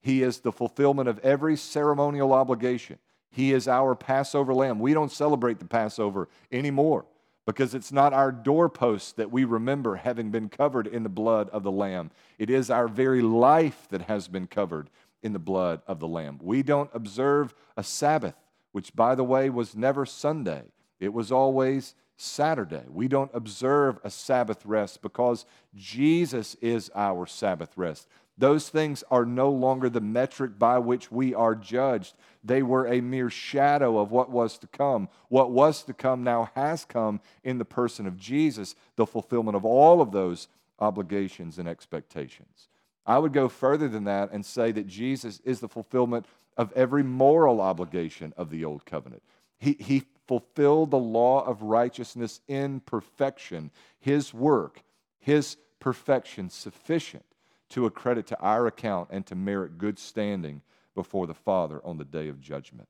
[0.01, 2.97] He is the fulfillment of every ceremonial obligation.
[3.31, 4.79] He is our Passover lamb.
[4.79, 7.05] We don't celebrate the Passover anymore
[7.49, 11.63] because it's not our doorposts that we remember having been covered in the blood of
[11.63, 12.11] the Lamb.
[12.37, 14.91] It is our very life that has been covered
[15.23, 16.37] in the blood of the Lamb.
[16.43, 18.35] We don't observe a Sabbath,
[18.71, 20.65] which, by the way, was never Sunday,
[20.99, 22.83] it was always Saturday.
[22.87, 28.07] We don't observe a Sabbath rest because Jesus is our Sabbath rest.
[28.39, 32.15] Those things are no longer the metric by which we are judged.
[32.41, 35.09] They were a mere shadow of what was to come.
[35.27, 39.65] What was to come now has come in the person of Jesus, the fulfillment of
[39.65, 40.47] all of those
[40.79, 42.69] obligations and expectations.
[43.05, 46.25] I would go further than that and say that Jesus is the fulfillment
[46.55, 49.21] of every moral obligation of the old covenant.
[49.57, 54.81] He, he fulfilled the law of righteousness in perfection, his work,
[55.19, 57.25] his perfection sufficient
[57.69, 60.61] to accredit to our account and to merit good standing
[60.95, 62.87] before the Father on the day of judgment.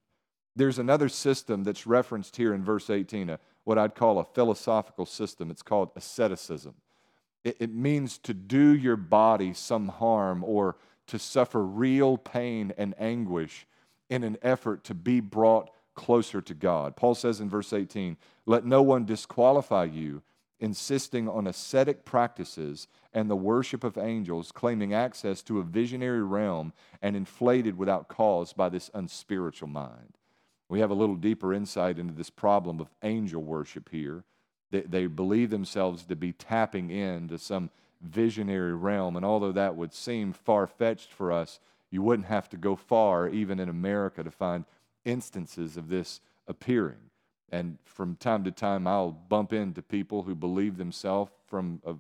[0.56, 5.06] There's another system that's referenced here in verse 18, a, what I'd call a philosophical
[5.06, 5.52] system.
[5.52, 6.76] It's called asceticism.
[7.44, 10.76] It, it means to do your body some harm or
[11.08, 13.68] to suffer real pain and anguish
[14.10, 16.96] in an effort to be brought closer to God.
[16.96, 20.22] Paul says in verse 18, Let no one disqualify you
[20.60, 26.74] insisting on ascetic practices and the worship of angels, claiming access to a visionary realm
[27.02, 30.18] and inflated without cause by this unspiritual mind.
[30.68, 34.24] We have a little deeper insight into this problem of angel worship here.
[34.70, 39.94] They, they believe themselves to be tapping into some visionary realm, and although that would
[39.94, 44.32] seem far fetched for us, you wouldn't have to go far, even in America, to
[44.32, 44.66] find
[45.06, 47.09] instances of this appearing.
[47.52, 51.96] And from time to time, I'll bump into people who believe themselves from a,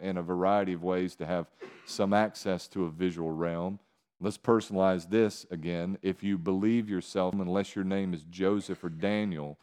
[0.00, 1.46] in a variety of ways to have
[1.86, 3.78] some access to a visual realm.
[4.20, 5.98] Let's personalize this again.
[6.02, 9.58] If you believe yourself, unless your name is Joseph or Daniel,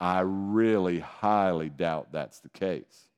[0.00, 3.08] I really highly doubt that's the case.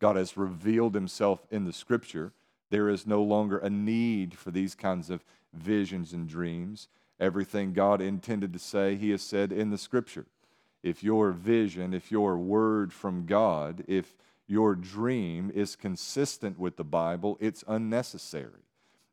[0.00, 2.32] God has revealed himself in the scripture.
[2.70, 5.24] There is no longer a need for these kinds of
[5.54, 6.88] visions and dreams.
[7.20, 10.26] Everything God intended to say, he has said in the scripture.
[10.82, 14.16] If your vision, if your word from God, if
[14.46, 18.66] your dream is consistent with the Bible, it's unnecessary.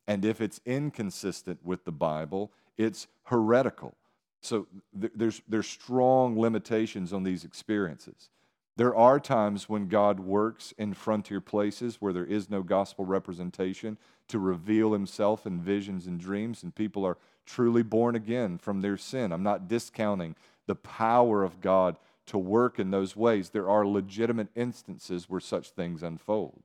[0.08, 3.96] And if it's inconsistent with the Bible, it's heretical.
[4.42, 4.68] So
[5.00, 8.30] th- there's, there's strong limitations on these experiences.
[8.76, 13.98] There are times when God works in frontier places where there is no gospel representation
[14.30, 18.96] to reveal himself in visions and dreams, and people are truly born again from their
[18.96, 19.32] sin.
[19.34, 20.36] I'm not discounting
[20.70, 21.98] the power of God
[22.28, 23.50] to work in those ways.
[23.50, 26.62] There are legitimate instances where such things unfold.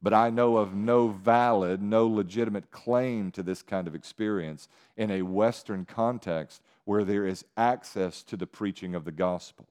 [0.00, 5.10] But I know of no valid, no legitimate claim to this kind of experience in
[5.10, 9.66] a Western context where there is access to the preaching of the gospel.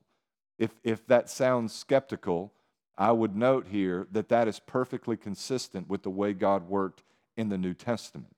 [0.59, 2.53] If, if that sounds skeptical,
[2.99, 7.01] I would note here that that is perfectly consistent with the way God worked
[7.35, 8.35] in the New Testament,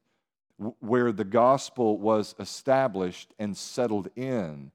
[0.79, 4.71] where the gospel was established and settled in.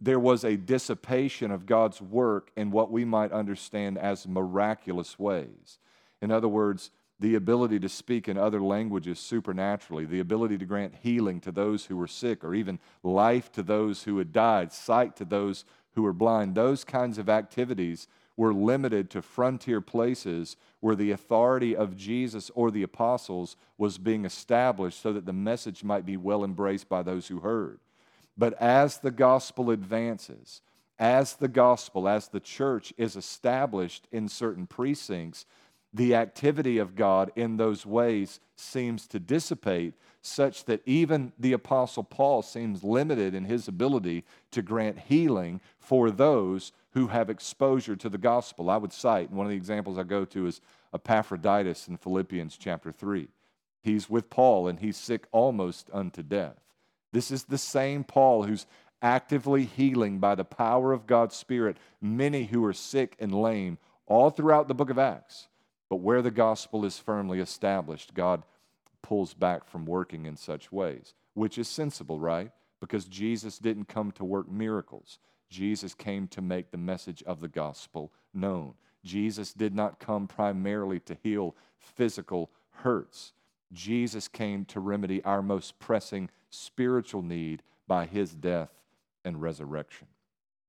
[0.00, 5.78] There was a dissipation of God's work in what we might understand as miraculous ways.
[6.20, 10.96] In other words, the ability to speak in other languages supernaturally, the ability to grant
[11.02, 15.16] healing to those who were sick, or even life to those who had died, sight
[15.16, 15.64] to those
[15.94, 16.54] who were blind.
[16.54, 22.70] Those kinds of activities were limited to frontier places where the authority of Jesus or
[22.70, 27.28] the apostles was being established so that the message might be well embraced by those
[27.28, 27.80] who heard.
[28.40, 30.62] But as the gospel advances,
[30.98, 35.44] as the gospel, as the church is established in certain precincts,
[35.92, 42.02] the activity of God in those ways seems to dissipate, such that even the Apostle
[42.02, 48.08] Paul seems limited in his ability to grant healing for those who have exposure to
[48.08, 48.70] the gospel.
[48.70, 50.62] I would cite, one of the examples I go to is
[50.94, 53.28] Epaphroditus in Philippians chapter 3.
[53.82, 56.69] He's with Paul and he's sick almost unto death.
[57.12, 58.66] This is the same Paul who's
[59.02, 64.30] actively healing by the power of God's Spirit many who are sick and lame all
[64.30, 65.48] throughout the book of Acts.
[65.88, 68.42] But where the gospel is firmly established, God
[69.02, 72.52] pulls back from working in such ways, which is sensible, right?
[72.80, 75.18] Because Jesus didn't come to work miracles.
[75.48, 78.74] Jesus came to make the message of the gospel known.
[79.04, 83.32] Jesus did not come primarily to heal physical hurts.
[83.72, 88.70] Jesus came to remedy our most pressing spiritual need by his death
[89.24, 90.08] and resurrection.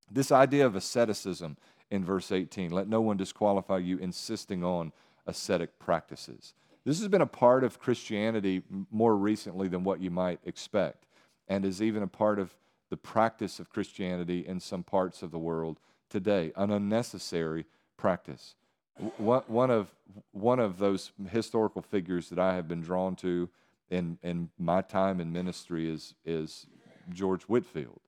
[0.10, 1.58] This idea of asceticism
[1.89, 4.91] in verse 18 let no one disqualify you insisting on
[5.26, 6.54] ascetic practices.
[6.84, 11.06] This has been a part of Christianity more recently than what you might expect,
[11.47, 12.56] and is even a part of
[12.89, 15.80] the practice of Christianity in some parts of the world
[16.10, 17.66] today, an unnecessary
[17.97, 18.56] practice.
[19.17, 19.89] One of,
[20.31, 23.49] one of those historical figures that I have been drawn to
[23.89, 26.67] in, in my time in ministry is, is
[27.11, 27.99] George Whitefield.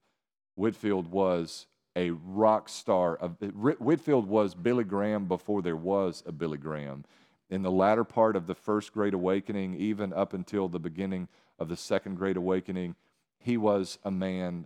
[0.55, 3.15] Whitefield was a rock star.
[3.15, 7.05] Of, Whitefield was Billy Graham before there was a Billy Graham.
[7.49, 11.27] In the latter part of the first Great Awakening, even up until the beginning
[11.59, 12.95] of the second Great Awakening,
[13.38, 14.65] he was a man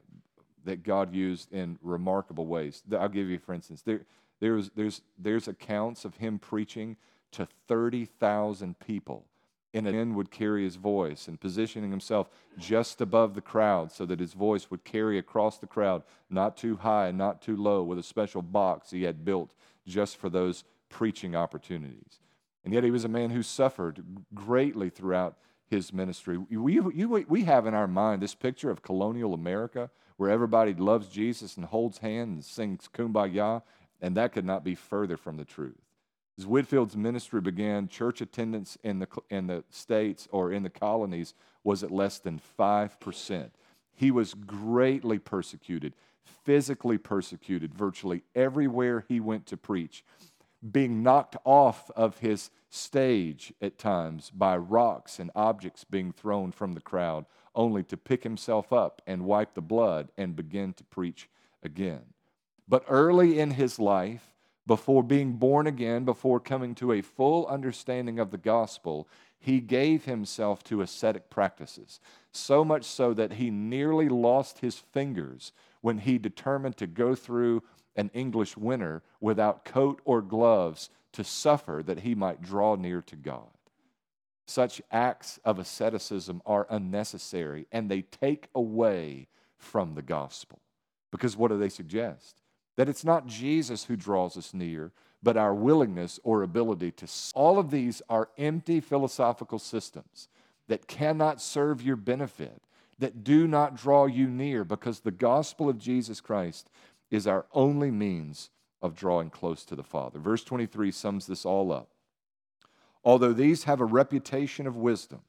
[0.63, 2.83] that God used in remarkable ways.
[2.97, 4.01] I'll give you, for instance, there,
[4.39, 6.97] there's, there's, there's accounts of him preaching
[7.31, 9.25] to 30,000 people
[9.73, 14.19] And end would carry his voice and positioning himself just above the crowd so that
[14.19, 17.99] his voice would carry across the crowd, not too high and not too low, with
[17.99, 19.53] a special box he had built
[19.85, 22.19] just for those preaching opportunities.
[22.63, 25.37] And yet he was a man who suffered greatly throughout
[25.69, 26.37] his ministry.
[26.37, 31.07] We, we, we have in our mind this picture of colonial America where everybody loves
[31.07, 33.61] Jesus and holds hands and sings kumbaya,
[34.01, 35.81] and that could not be further from the truth.
[36.37, 41.33] As Whitefield's ministry began, church attendance in the, in the states or in the colonies
[41.63, 43.49] was at less than 5%.
[43.95, 50.03] He was greatly persecuted, physically persecuted, virtually everywhere he went to preach,
[50.71, 56.73] being knocked off of his stage at times by rocks and objects being thrown from
[56.73, 57.25] the crowd,
[57.55, 61.27] only to pick himself up and wipe the blood and begin to preach
[61.63, 62.13] again.
[62.67, 64.33] But early in his life,
[64.65, 69.07] before being born again, before coming to a full understanding of the gospel,
[69.39, 72.01] he gave himself to ascetic practices,
[72.31, 77.63] so much so that he nearly lost his fingers when he determined to go through
[77.95, 83.15] an English winter without coat or gloves to suffer that he might draw near to
[83.15, 83.47] God.
[84.45, 90.59] Such acts of asceticism are unnecessary and they take away from the gospel.
[91.11, 92.41] Because what do they suggest?
[92.77, 97.07] That it's not Jesus who draws us near, but our willingness or ability to.
[97.35, 100.29] All of these are empty philosophical systems
[100.67, 102.61] that cannot serve your benefit,
[102.99, 106.69] that do not draw you near, because the gospel of Jesus Christ
[107.09, 108.49] is our only means
[108.81, 110.19] of drawing close to the Father.
[110.19, 111.89] Verse 23 sums this all up.
[113.03, 115.21] Although these have a reputation of wisdom,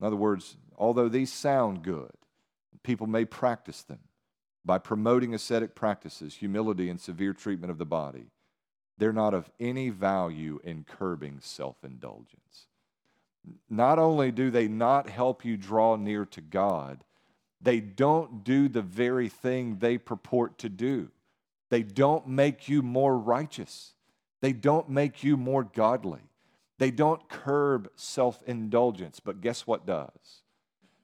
[0.00, 2.12] in other words, although these sound good,
[2.82, 4.00] people may practice them
[4.64, 8.26] by promoting ascetic practices, humility, and severe treatment of the body,
[8.96, 12.66] they're not of any value in curbing self indulgence.
[13.68, 17.04] Not only do they not help you draw near to God,
[17.60, 21.10] they don't do the very thing they purport to do.
[21.70, 23.94] They don't make you more righteous.
[24.40, 26.20] They don't make you more godly.
[26.78, 29.20] They don't curb self indulgence.
[29.20, 30.42] But guess what does?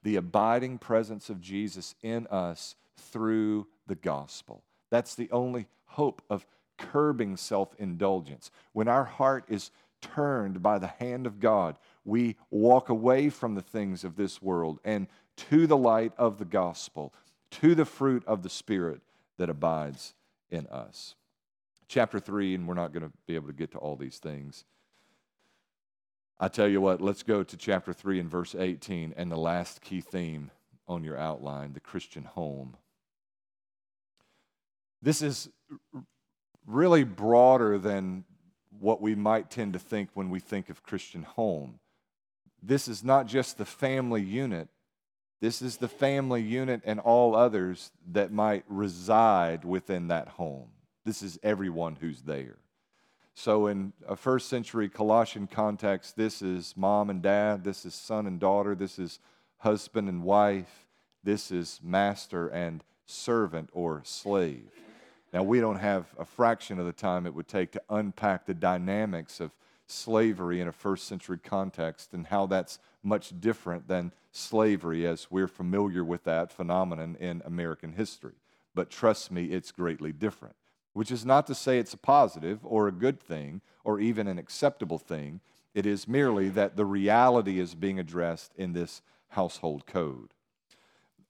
[0.03, 4.63] The abiding presence of Jesus in us through the gospel.
[4.89, 6.45] That's the only hope of
[6.77, 8.51] curbing self indulgence.
[8.73, 9.71] When our heart is
[10.01, 14.79] turned by the hand of God, we walk away from the things of this world
[14.83, 17.13] and to the light of the gospel,
[17.51, 19.01] to the fruit of the Spirit
[19.37, 20.13] that abides
[20.49, 21.15] in us.
[21.87, 24.65] Chapter 3, and we're not going to be able to get to all these things.
[26.39, 29.81] I tell you what, let's go to chapter 3 and verse 18 and the last
[29.81, 30.49] key theme
[30.87, 32.77] on your outline the Christian home.
[35.01, 35.49] This is
[36.65, 38.23] really broader than
[38.79, 41.79] what we might tend to think when we think of Christian home.
[42.61, 44.69] This is not just the family unit,
[45.41, 50.69] this is the family unit and all others that might reside within that home.
[51.03, 52.57] This is everyone who's there.
[53.33, 58.27] So, in a first century Colossian context, this is mom and dad, this is son
[58.27, 59.19] and daughter, this is
[59.57, 60.85] husband and wife,
[61.23, 64.69] this is master and servant or slave.
[65.33, 68.53] Now, we don't have a fraction of the time it would take to unpack the
[68.53, 69.51] dynamics of
[69.87, 75.47] slavery in a first century context and how that's much different than slavery as we're
[75.47, 78.35] familiar with that phenomenon in American history.
[78.73, 80.55] But trust me, it's greatly different,
[80.93, 84.37] which is not to say it's a positive or a good thing or even an
[84.37, 85.41] acceptable thing.
[85.73, 90.33] It is merely that the reality is being addressed in this household code.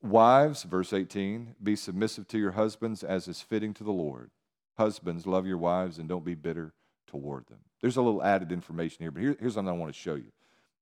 [0.01, 4.31] Wives, verse 18, be submissive to your husbands as is fitting to the Lord.
[4.77, 6.73] Husbands, love your wives and don't be bitter
[7.05, 7.59] toward them.
[7.81, 10.31] There's a little added information here, but here, here's something I want to show you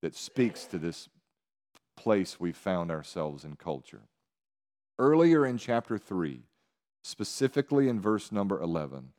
[0.00, 1.08] that speaks to this
[1.96, 4.02] place we found ourselves in culture.
[4.98, 6.42] Earlier in chapter 3,
[7.02, 9.12] specifically in verse number 11,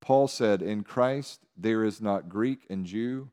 [0.00, 3.30] Paul said, In Christ there is not Greek and Jew,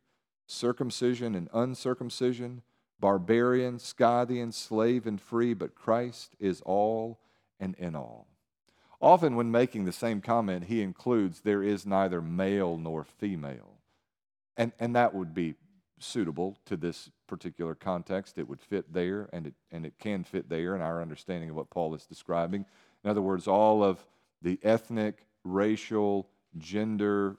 [0.47, 2.63] circumcision and uncircumcision
[2.99, 7.19] barbarian, Scythian, slave, and free, but Christ is all
[7.59, 8.27] and in all.
[9.01, 13.77] Often, when making the same comment, he includes there is neither male nor female.
[14.57, 15.55] And, and that would be
[15.99, 18.37] suitable to this particular context.
[18.37, 21.55] It would fit there, and it, and it can fit there in our understanding of
[21.55, 22.65] what Paul is describing.
[23.03, 24.05] In other words, all of
[24.41, 26.27] the ethnic, racial,
[26.57, 27.37] gender,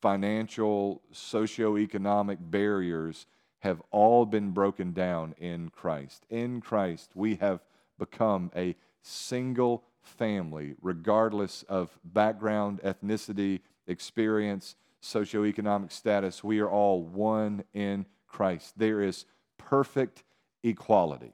[0.00, 3.26] financial, socioeconomic barriers
[3.62, 6.26] have all been broken down in Christ.
[6.28, 7.60] In Christ, we have
[7.96, 16.42] become a single family, regardless of background, ethnicity, experience, socioeconomic status.
[16.42, 18.78] We are all one in Christ.
[18.78, 19.26] There is
[19.58, 20.24] perfect
[20.64, 21.32] equality.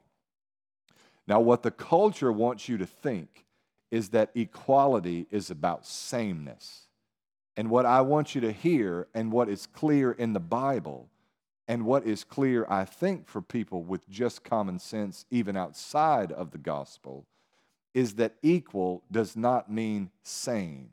[1.27, 3.45] Now, what the culture wants you to think
[3.89, 6.85] is that equality is about sameness.
[7.57, 11.09] And what I want you to hear, and what is clear in the Bible,
[11.69, 16.49] and what is clear, I think, for people with just common sense, even outside of
[16.49, 17.27] the gospel,
[17.93, 20.89] is that equal does not mean same.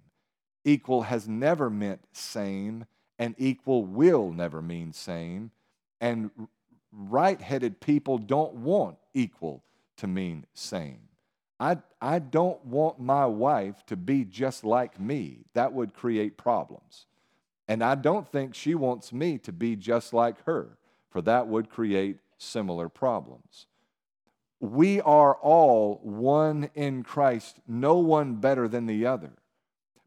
[0.66, 2.84] Equal has never meant same,
[3.18, 5.50] and equal will never mean same.
[5.98, 6.30] And
[6.92, 9.64] right headed people don't want equal
[9.96, 11.00] to mean same.
[11.58, 15.46] I, I don't want my wife to be just like me.
[15.54, 17.06] That would create problems.
[17.68, 20.78] And I don't think she wants me to be just like her,
[21.10, 23.66] for that would create similar problems.
[24.60, 29.32] We are all one in Christ, no one better than the other.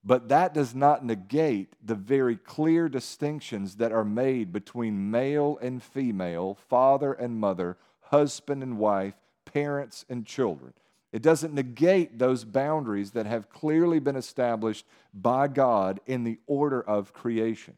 [0.04, 5.84] But that does not negate the very clear distinctions that are made between male and
[5.84, 10.74] female, father and mother, husband and wife, parents and children.
[11.12, 16.82] It doesn't negate those boundaries that have clearly been established by God in the order
[16.82, 17.76] of creation.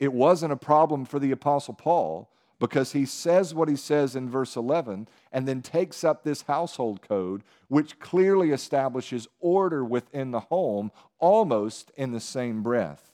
[0.00, 4.28] It wasn't a problem for the Apostle Paul because he says what he says in
[4.28, 10.40] verse 11 and then takes up this household code, which clearly establishes order within the
[10.40, 13.12] home almost in the same breath.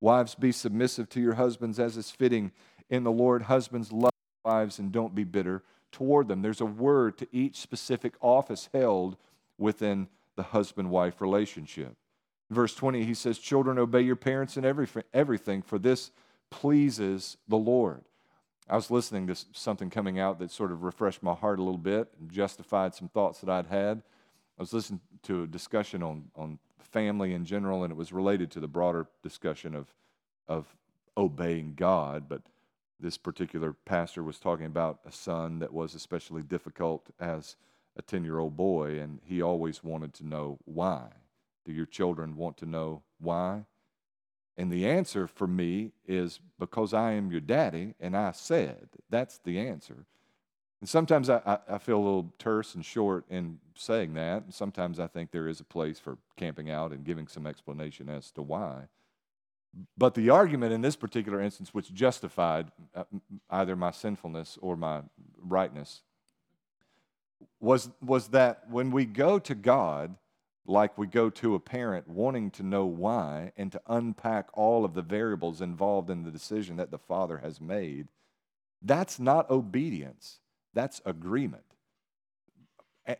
[0.00, 2.52] Wives, be submissive to your husbands as is fitting
[2.90, 3.42] in the Lord.
[3.42, 4.10] Husbands, love
[4.44, 5.62] wives and don't be bitter
[5.92, 6.42] toward them.
[6.42, 9.16] There's a word to each specific office held
[9.58, 11.94] within the husband wife relationship.
[12.50, 16.10] Verse 20, he says, Children, obey your parents in every, everything, for this
[16.50, 18.02] pleases the Lord.
[18.68, 21.78] I was listening to something coming out that sort of refreshed my heart a little
[21.78, 24.02] bit and justified some thoughts that I'd had.
[24.58, 28.50] I was listening to a discussion on, on family in general, and it was related
[28.52, 29.92] to the broader discussion of,
[30.46, 30.66] of
[31.16, 32.28] obeying God.
[32.28, 32.42] But
[33.02, 37.56] this particular pastor was talking about a son that was especially difficult as
[37.96, 41.08] a 10 year old boy, and he always wanted to know why.
[41.64, 43.66] Do your children want to know why?
[44.56, 48.88] And the answer for me is because I am your daddy and I said.
[49.10, 50.06] That's the answer.
[50.80, 54.42] And sometimes I, I, feel a little terse and short in saying that.
[54.42, 58.08] And sometimes I think there is a place for camping out and giving some explanation
[58.08, 58.88] as to why.
[59.96, 63.04] But the argument in this particular instance, which justified uh,
[63.50, 65.02] either my sinfulness or my
[65.40, 66.02] rightness,
[67.60, 70.16] was, was that when we go to God,
[70.66, 74.94] like we go to a parent wanting to know why and to unpack all of
[74.94, 78.08] the variables involved in the decision that the father has made,
[78.82, 80.38] that's not obedience,
[80.74, 81.64] that's agreement.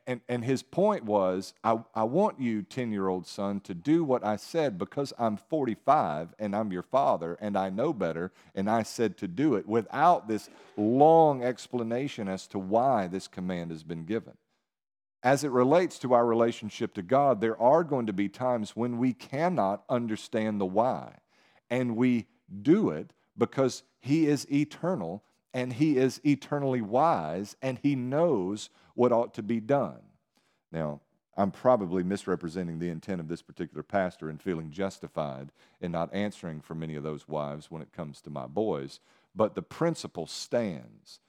[0.06, 4.04] And, and his point was I, I want you, 10 year old son, to do
[4.04, 8.70] what I said because I'm 45 and I'm your father and I know better and
[8.70, 13.82] I said to do it without this long explanation as to why this command has
[13.82, 14.34] been given
[15.22, 18.98] as it relates to our relationship to God, there are going to be times when
[18.98, 21.14] we cannot understand the why.
[21.70, 22.26] And we
[22.62, 25.22] do it because He is eternal
[25.54, 30.00] and He is eternally wise and He knows what ought to be done.
[30.70, 31.00] Now,
[31.36, 36.60] I'm probably misrepresenting the intent of this particular pastor and feeling justified in not answering
[36.60, 39.00] for many of those wives when it comes to my boys,
[39.34, 41.20] but the principle stands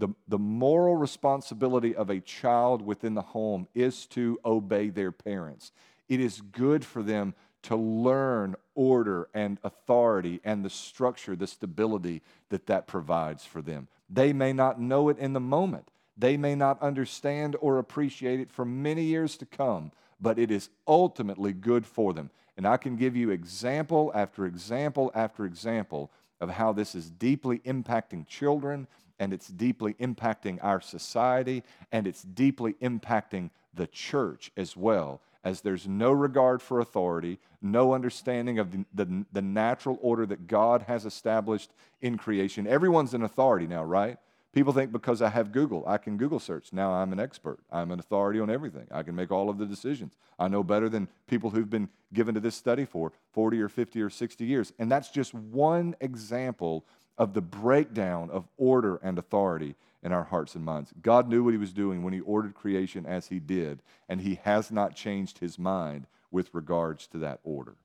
[0.00, 5.72] the, the moral responsibility of a child within the home is to obey their parents.
[6.08, 12.22] It is good for them to learn order and authority and the structure, the stability
[12.48, 13.88] that that provides for them.
[14.08, 15.90] They may not know it in the moment,
[16.20, 20.68] they may not understand or appreciate it for many years to come, but it is
[20.86, 22.30] ultimately good for them.
[22.56, 26.10] And I can give you example after example after example
[26.40, 28.86] of how this is deeply impacting children
[29.20, 31.62] and it's deeply impacting our society,
[31.92, 37.92] and it's deeply impacting the church as well, as there's no regard for authority, no
[37.92, 42.66] understanding of the, the, the, natural order that God has established in creation.
[42.66, 44.16] Everyone's an authority now, right?
[44.52, 46.72] People think because I have Google, I can Google search.
[46.72, 47.60] Now I'm an expert.
[47.70, 48.86] I'm an authority on everything.
[48.90, 50.14] I can make all of the decisions.
[50.40, 54.02] I know better than people who've been given to this study for 40 or 50
[54.02, 54.72] or 60 years.
[54.78, 56.84] And that's just one example
[57.16, 60.92] of the breakdown of order and authority in our hearts and minds.
[61.00, 64.40] God knew what He was doing when He ordered creation as He did, and He
[64.42, 67.76] has not changed His mind with regards to that order.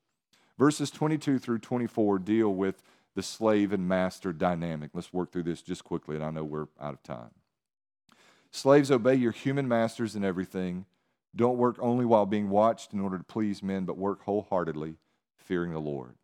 [0.58, 2.82] Verses 22 through 24 deal with
[3.16, 4.90] the slave and master dynamic.
[4.92, 7.30] Let's work through this just quickly, and I know we're out of time.
[8.50, 10.84] Slaves, obey your human masters in everything.
[11.34, 14.96] Don't work only while being watched in order to please men, but work wholeheartedly,
[15.38, 16.14] fearing the Lord.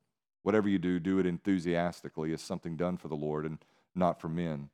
[0.43, 3.59] Whatever you do, do it enthusiastically as something done for the Lord and
[3.95, 4.68] not for men,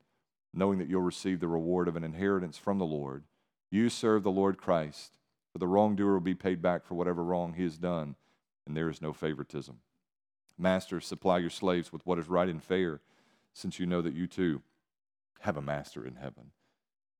[0.52, 3.24] knowing that you'll receive the reward of an inheritance from the Lord.
[3.70, 5.18] You serve the Lord Christ,
[5.52, 8.16] for the wrongdoer will be paid back for whatever wrong he has done,
[8.66, 9.78] and there is no favoritism.
[10.58, 13.00] Masters, supply your slaves with what is right and fair,
[13.52, 14.62] since you know that you too
[15.40, 16.50] have a master in heaven.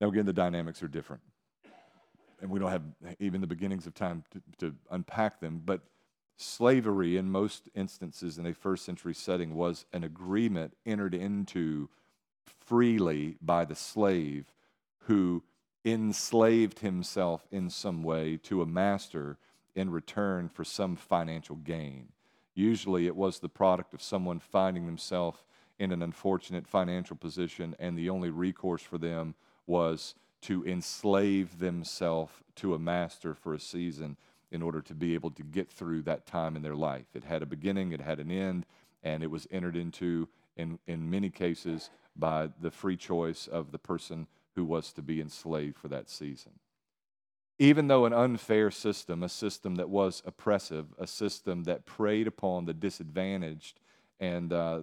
[0.01, 1.23] Now, again, the dynamics are different.
[2.41, 2.83] And we don't have
[3.19, 5.83] even the beginnings of time to, to unpack them, but
[6.41, 11.89] Slavery, in most instances in a first century setting, was an agreement entered into
[12.45, 14.53] freely by the slave
[15.01, 15.43] who
[15.85, 19.37] enslaved himself in some way to a master
[19.75, 22.11] in return for some financial gain.
[22.59, 25.45] Usually it was the product of someone finding themselves
[25.79, 29.37] in an unfortunate financial position, and the only recourse for them
[29.69, 34.17] was to enslave themselves to a master for a season
[34.51, 37.07] in order to be able to get through that time in their life.
[37.15, 38.67] It had a beginning, it had an end,
[39.05, 43.79] and it was entered into, in, in many cases, by the free choice of the
[43.79, 46.59] person who was to be enslaved for that season.
[47.59, 52.67] Even though an unfair system, a system that was oppressive, a system that preyed upon
[52.67, 53.81] the disadvantaged
[54.21, 54.81] and uh,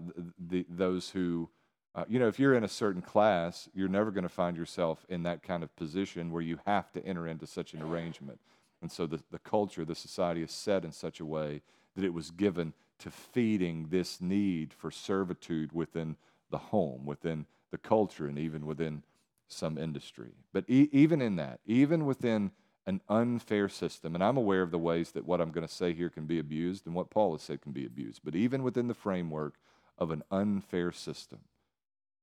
[0.49, 1.49] the, those who,
[1.93, 5.05] uh, you know, if you're in a certain class, you're never going to find yourself
[5.09, 8.39] in that kind of position where you have to enter into such an arrangement.
[8.81, 11.61] And so the, the culture, the society is set in such a way
[11.95, 16.17] that it was given to feeding this need for servitude within
[16.49, 19.03] the home, within the culture, and even within
[19.47, 20.31] some industry.
[20.53, 22.51] But e- even in that, even within
[22.87, 25.93] an unfair system, and I'm aware of the ways that what I'm going to say
[25.93, 28.87] here can be abused and what Paul has said can be abused, but even within
[28.87, 29.55] the framework
[29.97, 31.39] of an unfair system,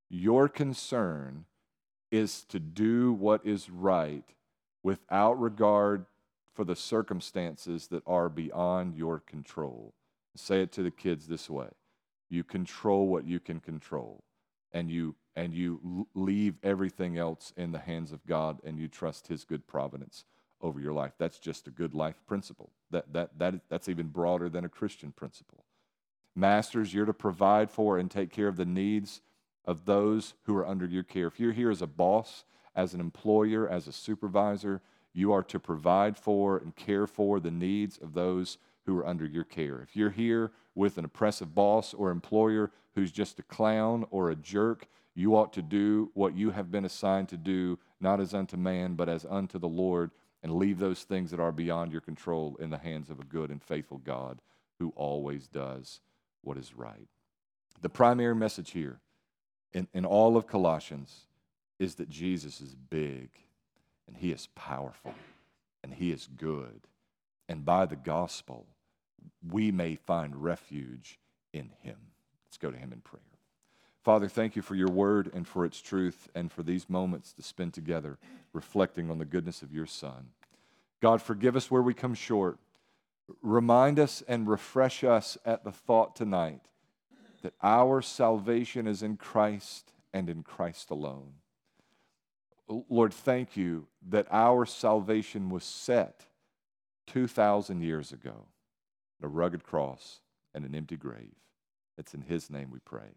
[0.09, 1.47] your concern
[2.13, 4.35] is to do what is right
[4.83, 6.07] without regard
[6.55, 9.95] for the circumstances that are beyond your control.
[10.37, 11.69] Say it to the kids this way.
[12.29, 14.23] You control what you can control,
[14.73, 19.29] and you and you leave everything else in the hands of God and you trust
[19.29, 20.25] His good providence
[20.63, 21.13] over your life.
[21.19, 22.71] That's just a good life principle.
[22.91, 25.65] That, that, that, that's even broader than a Christian principle.
[26.35, 29.21] Masters, you're to provide for and take care of the needs
[29.65, 31.27] of those who are under your care.
[31.27, 32.45] If you're here as a boss,
[32.75, 34.81] as an employer, as a supervisor,
[35.13, 39.27] you are to provide for and care for the needs of those who are under
[39.27, 39.81] your care.
[39.81, 44.37] If you're here with an oppressive boss or employer who's just a clown or a
[44.37, 48.57] jerk, you ought to do what you have been assigned to do, not as unto
[48.57, 50.11] man, but as unto the Lord,
[50.43, 53.51] and leave those things that are beyond your control in the hands of a good
[53.51, 54.41] and faithful God
[54.79, 56.01] who always does
[56.43, 57.09] what is right.
[57.81, 59.01] The primary message here
[59.73, 61.27] in, in all of Colossians
[61.79, 63.31] is that Jesus is big
[64.07, 65.15] and he is powerful
[65.83, 66.87] and he is good.
[67.49, 68.67] And by the gospel,
[69.51, 71.19] we may find refuge
[71.53, 71.97] in him.
[72.47, 73.32] Let's go to him in prayer.
[74.03, 77.43] Father, thank you for your word and for its truth and for these moments to
[77.43, 78.19] spend together
[78.53, 80.31] reflecting on the goodness of your Son.
[81.01, 82.59] God, forgive us where we come short.
[83.43, 86.63] Remind us and refresh us at the thought tonight
[87.43, 91.35] that our salvation is in Christ and in Christ alone.
[92.69, 96.27] Lord, thank you that our salvation was set
[97.07, 98.47] 2,000 years ago
[99.23, 100.21] a rugged cross
[100.55, 101.35] and an empty grave.
[101.97, 103.11] It's in His name we pray.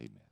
[0.00, 0.27] Amen.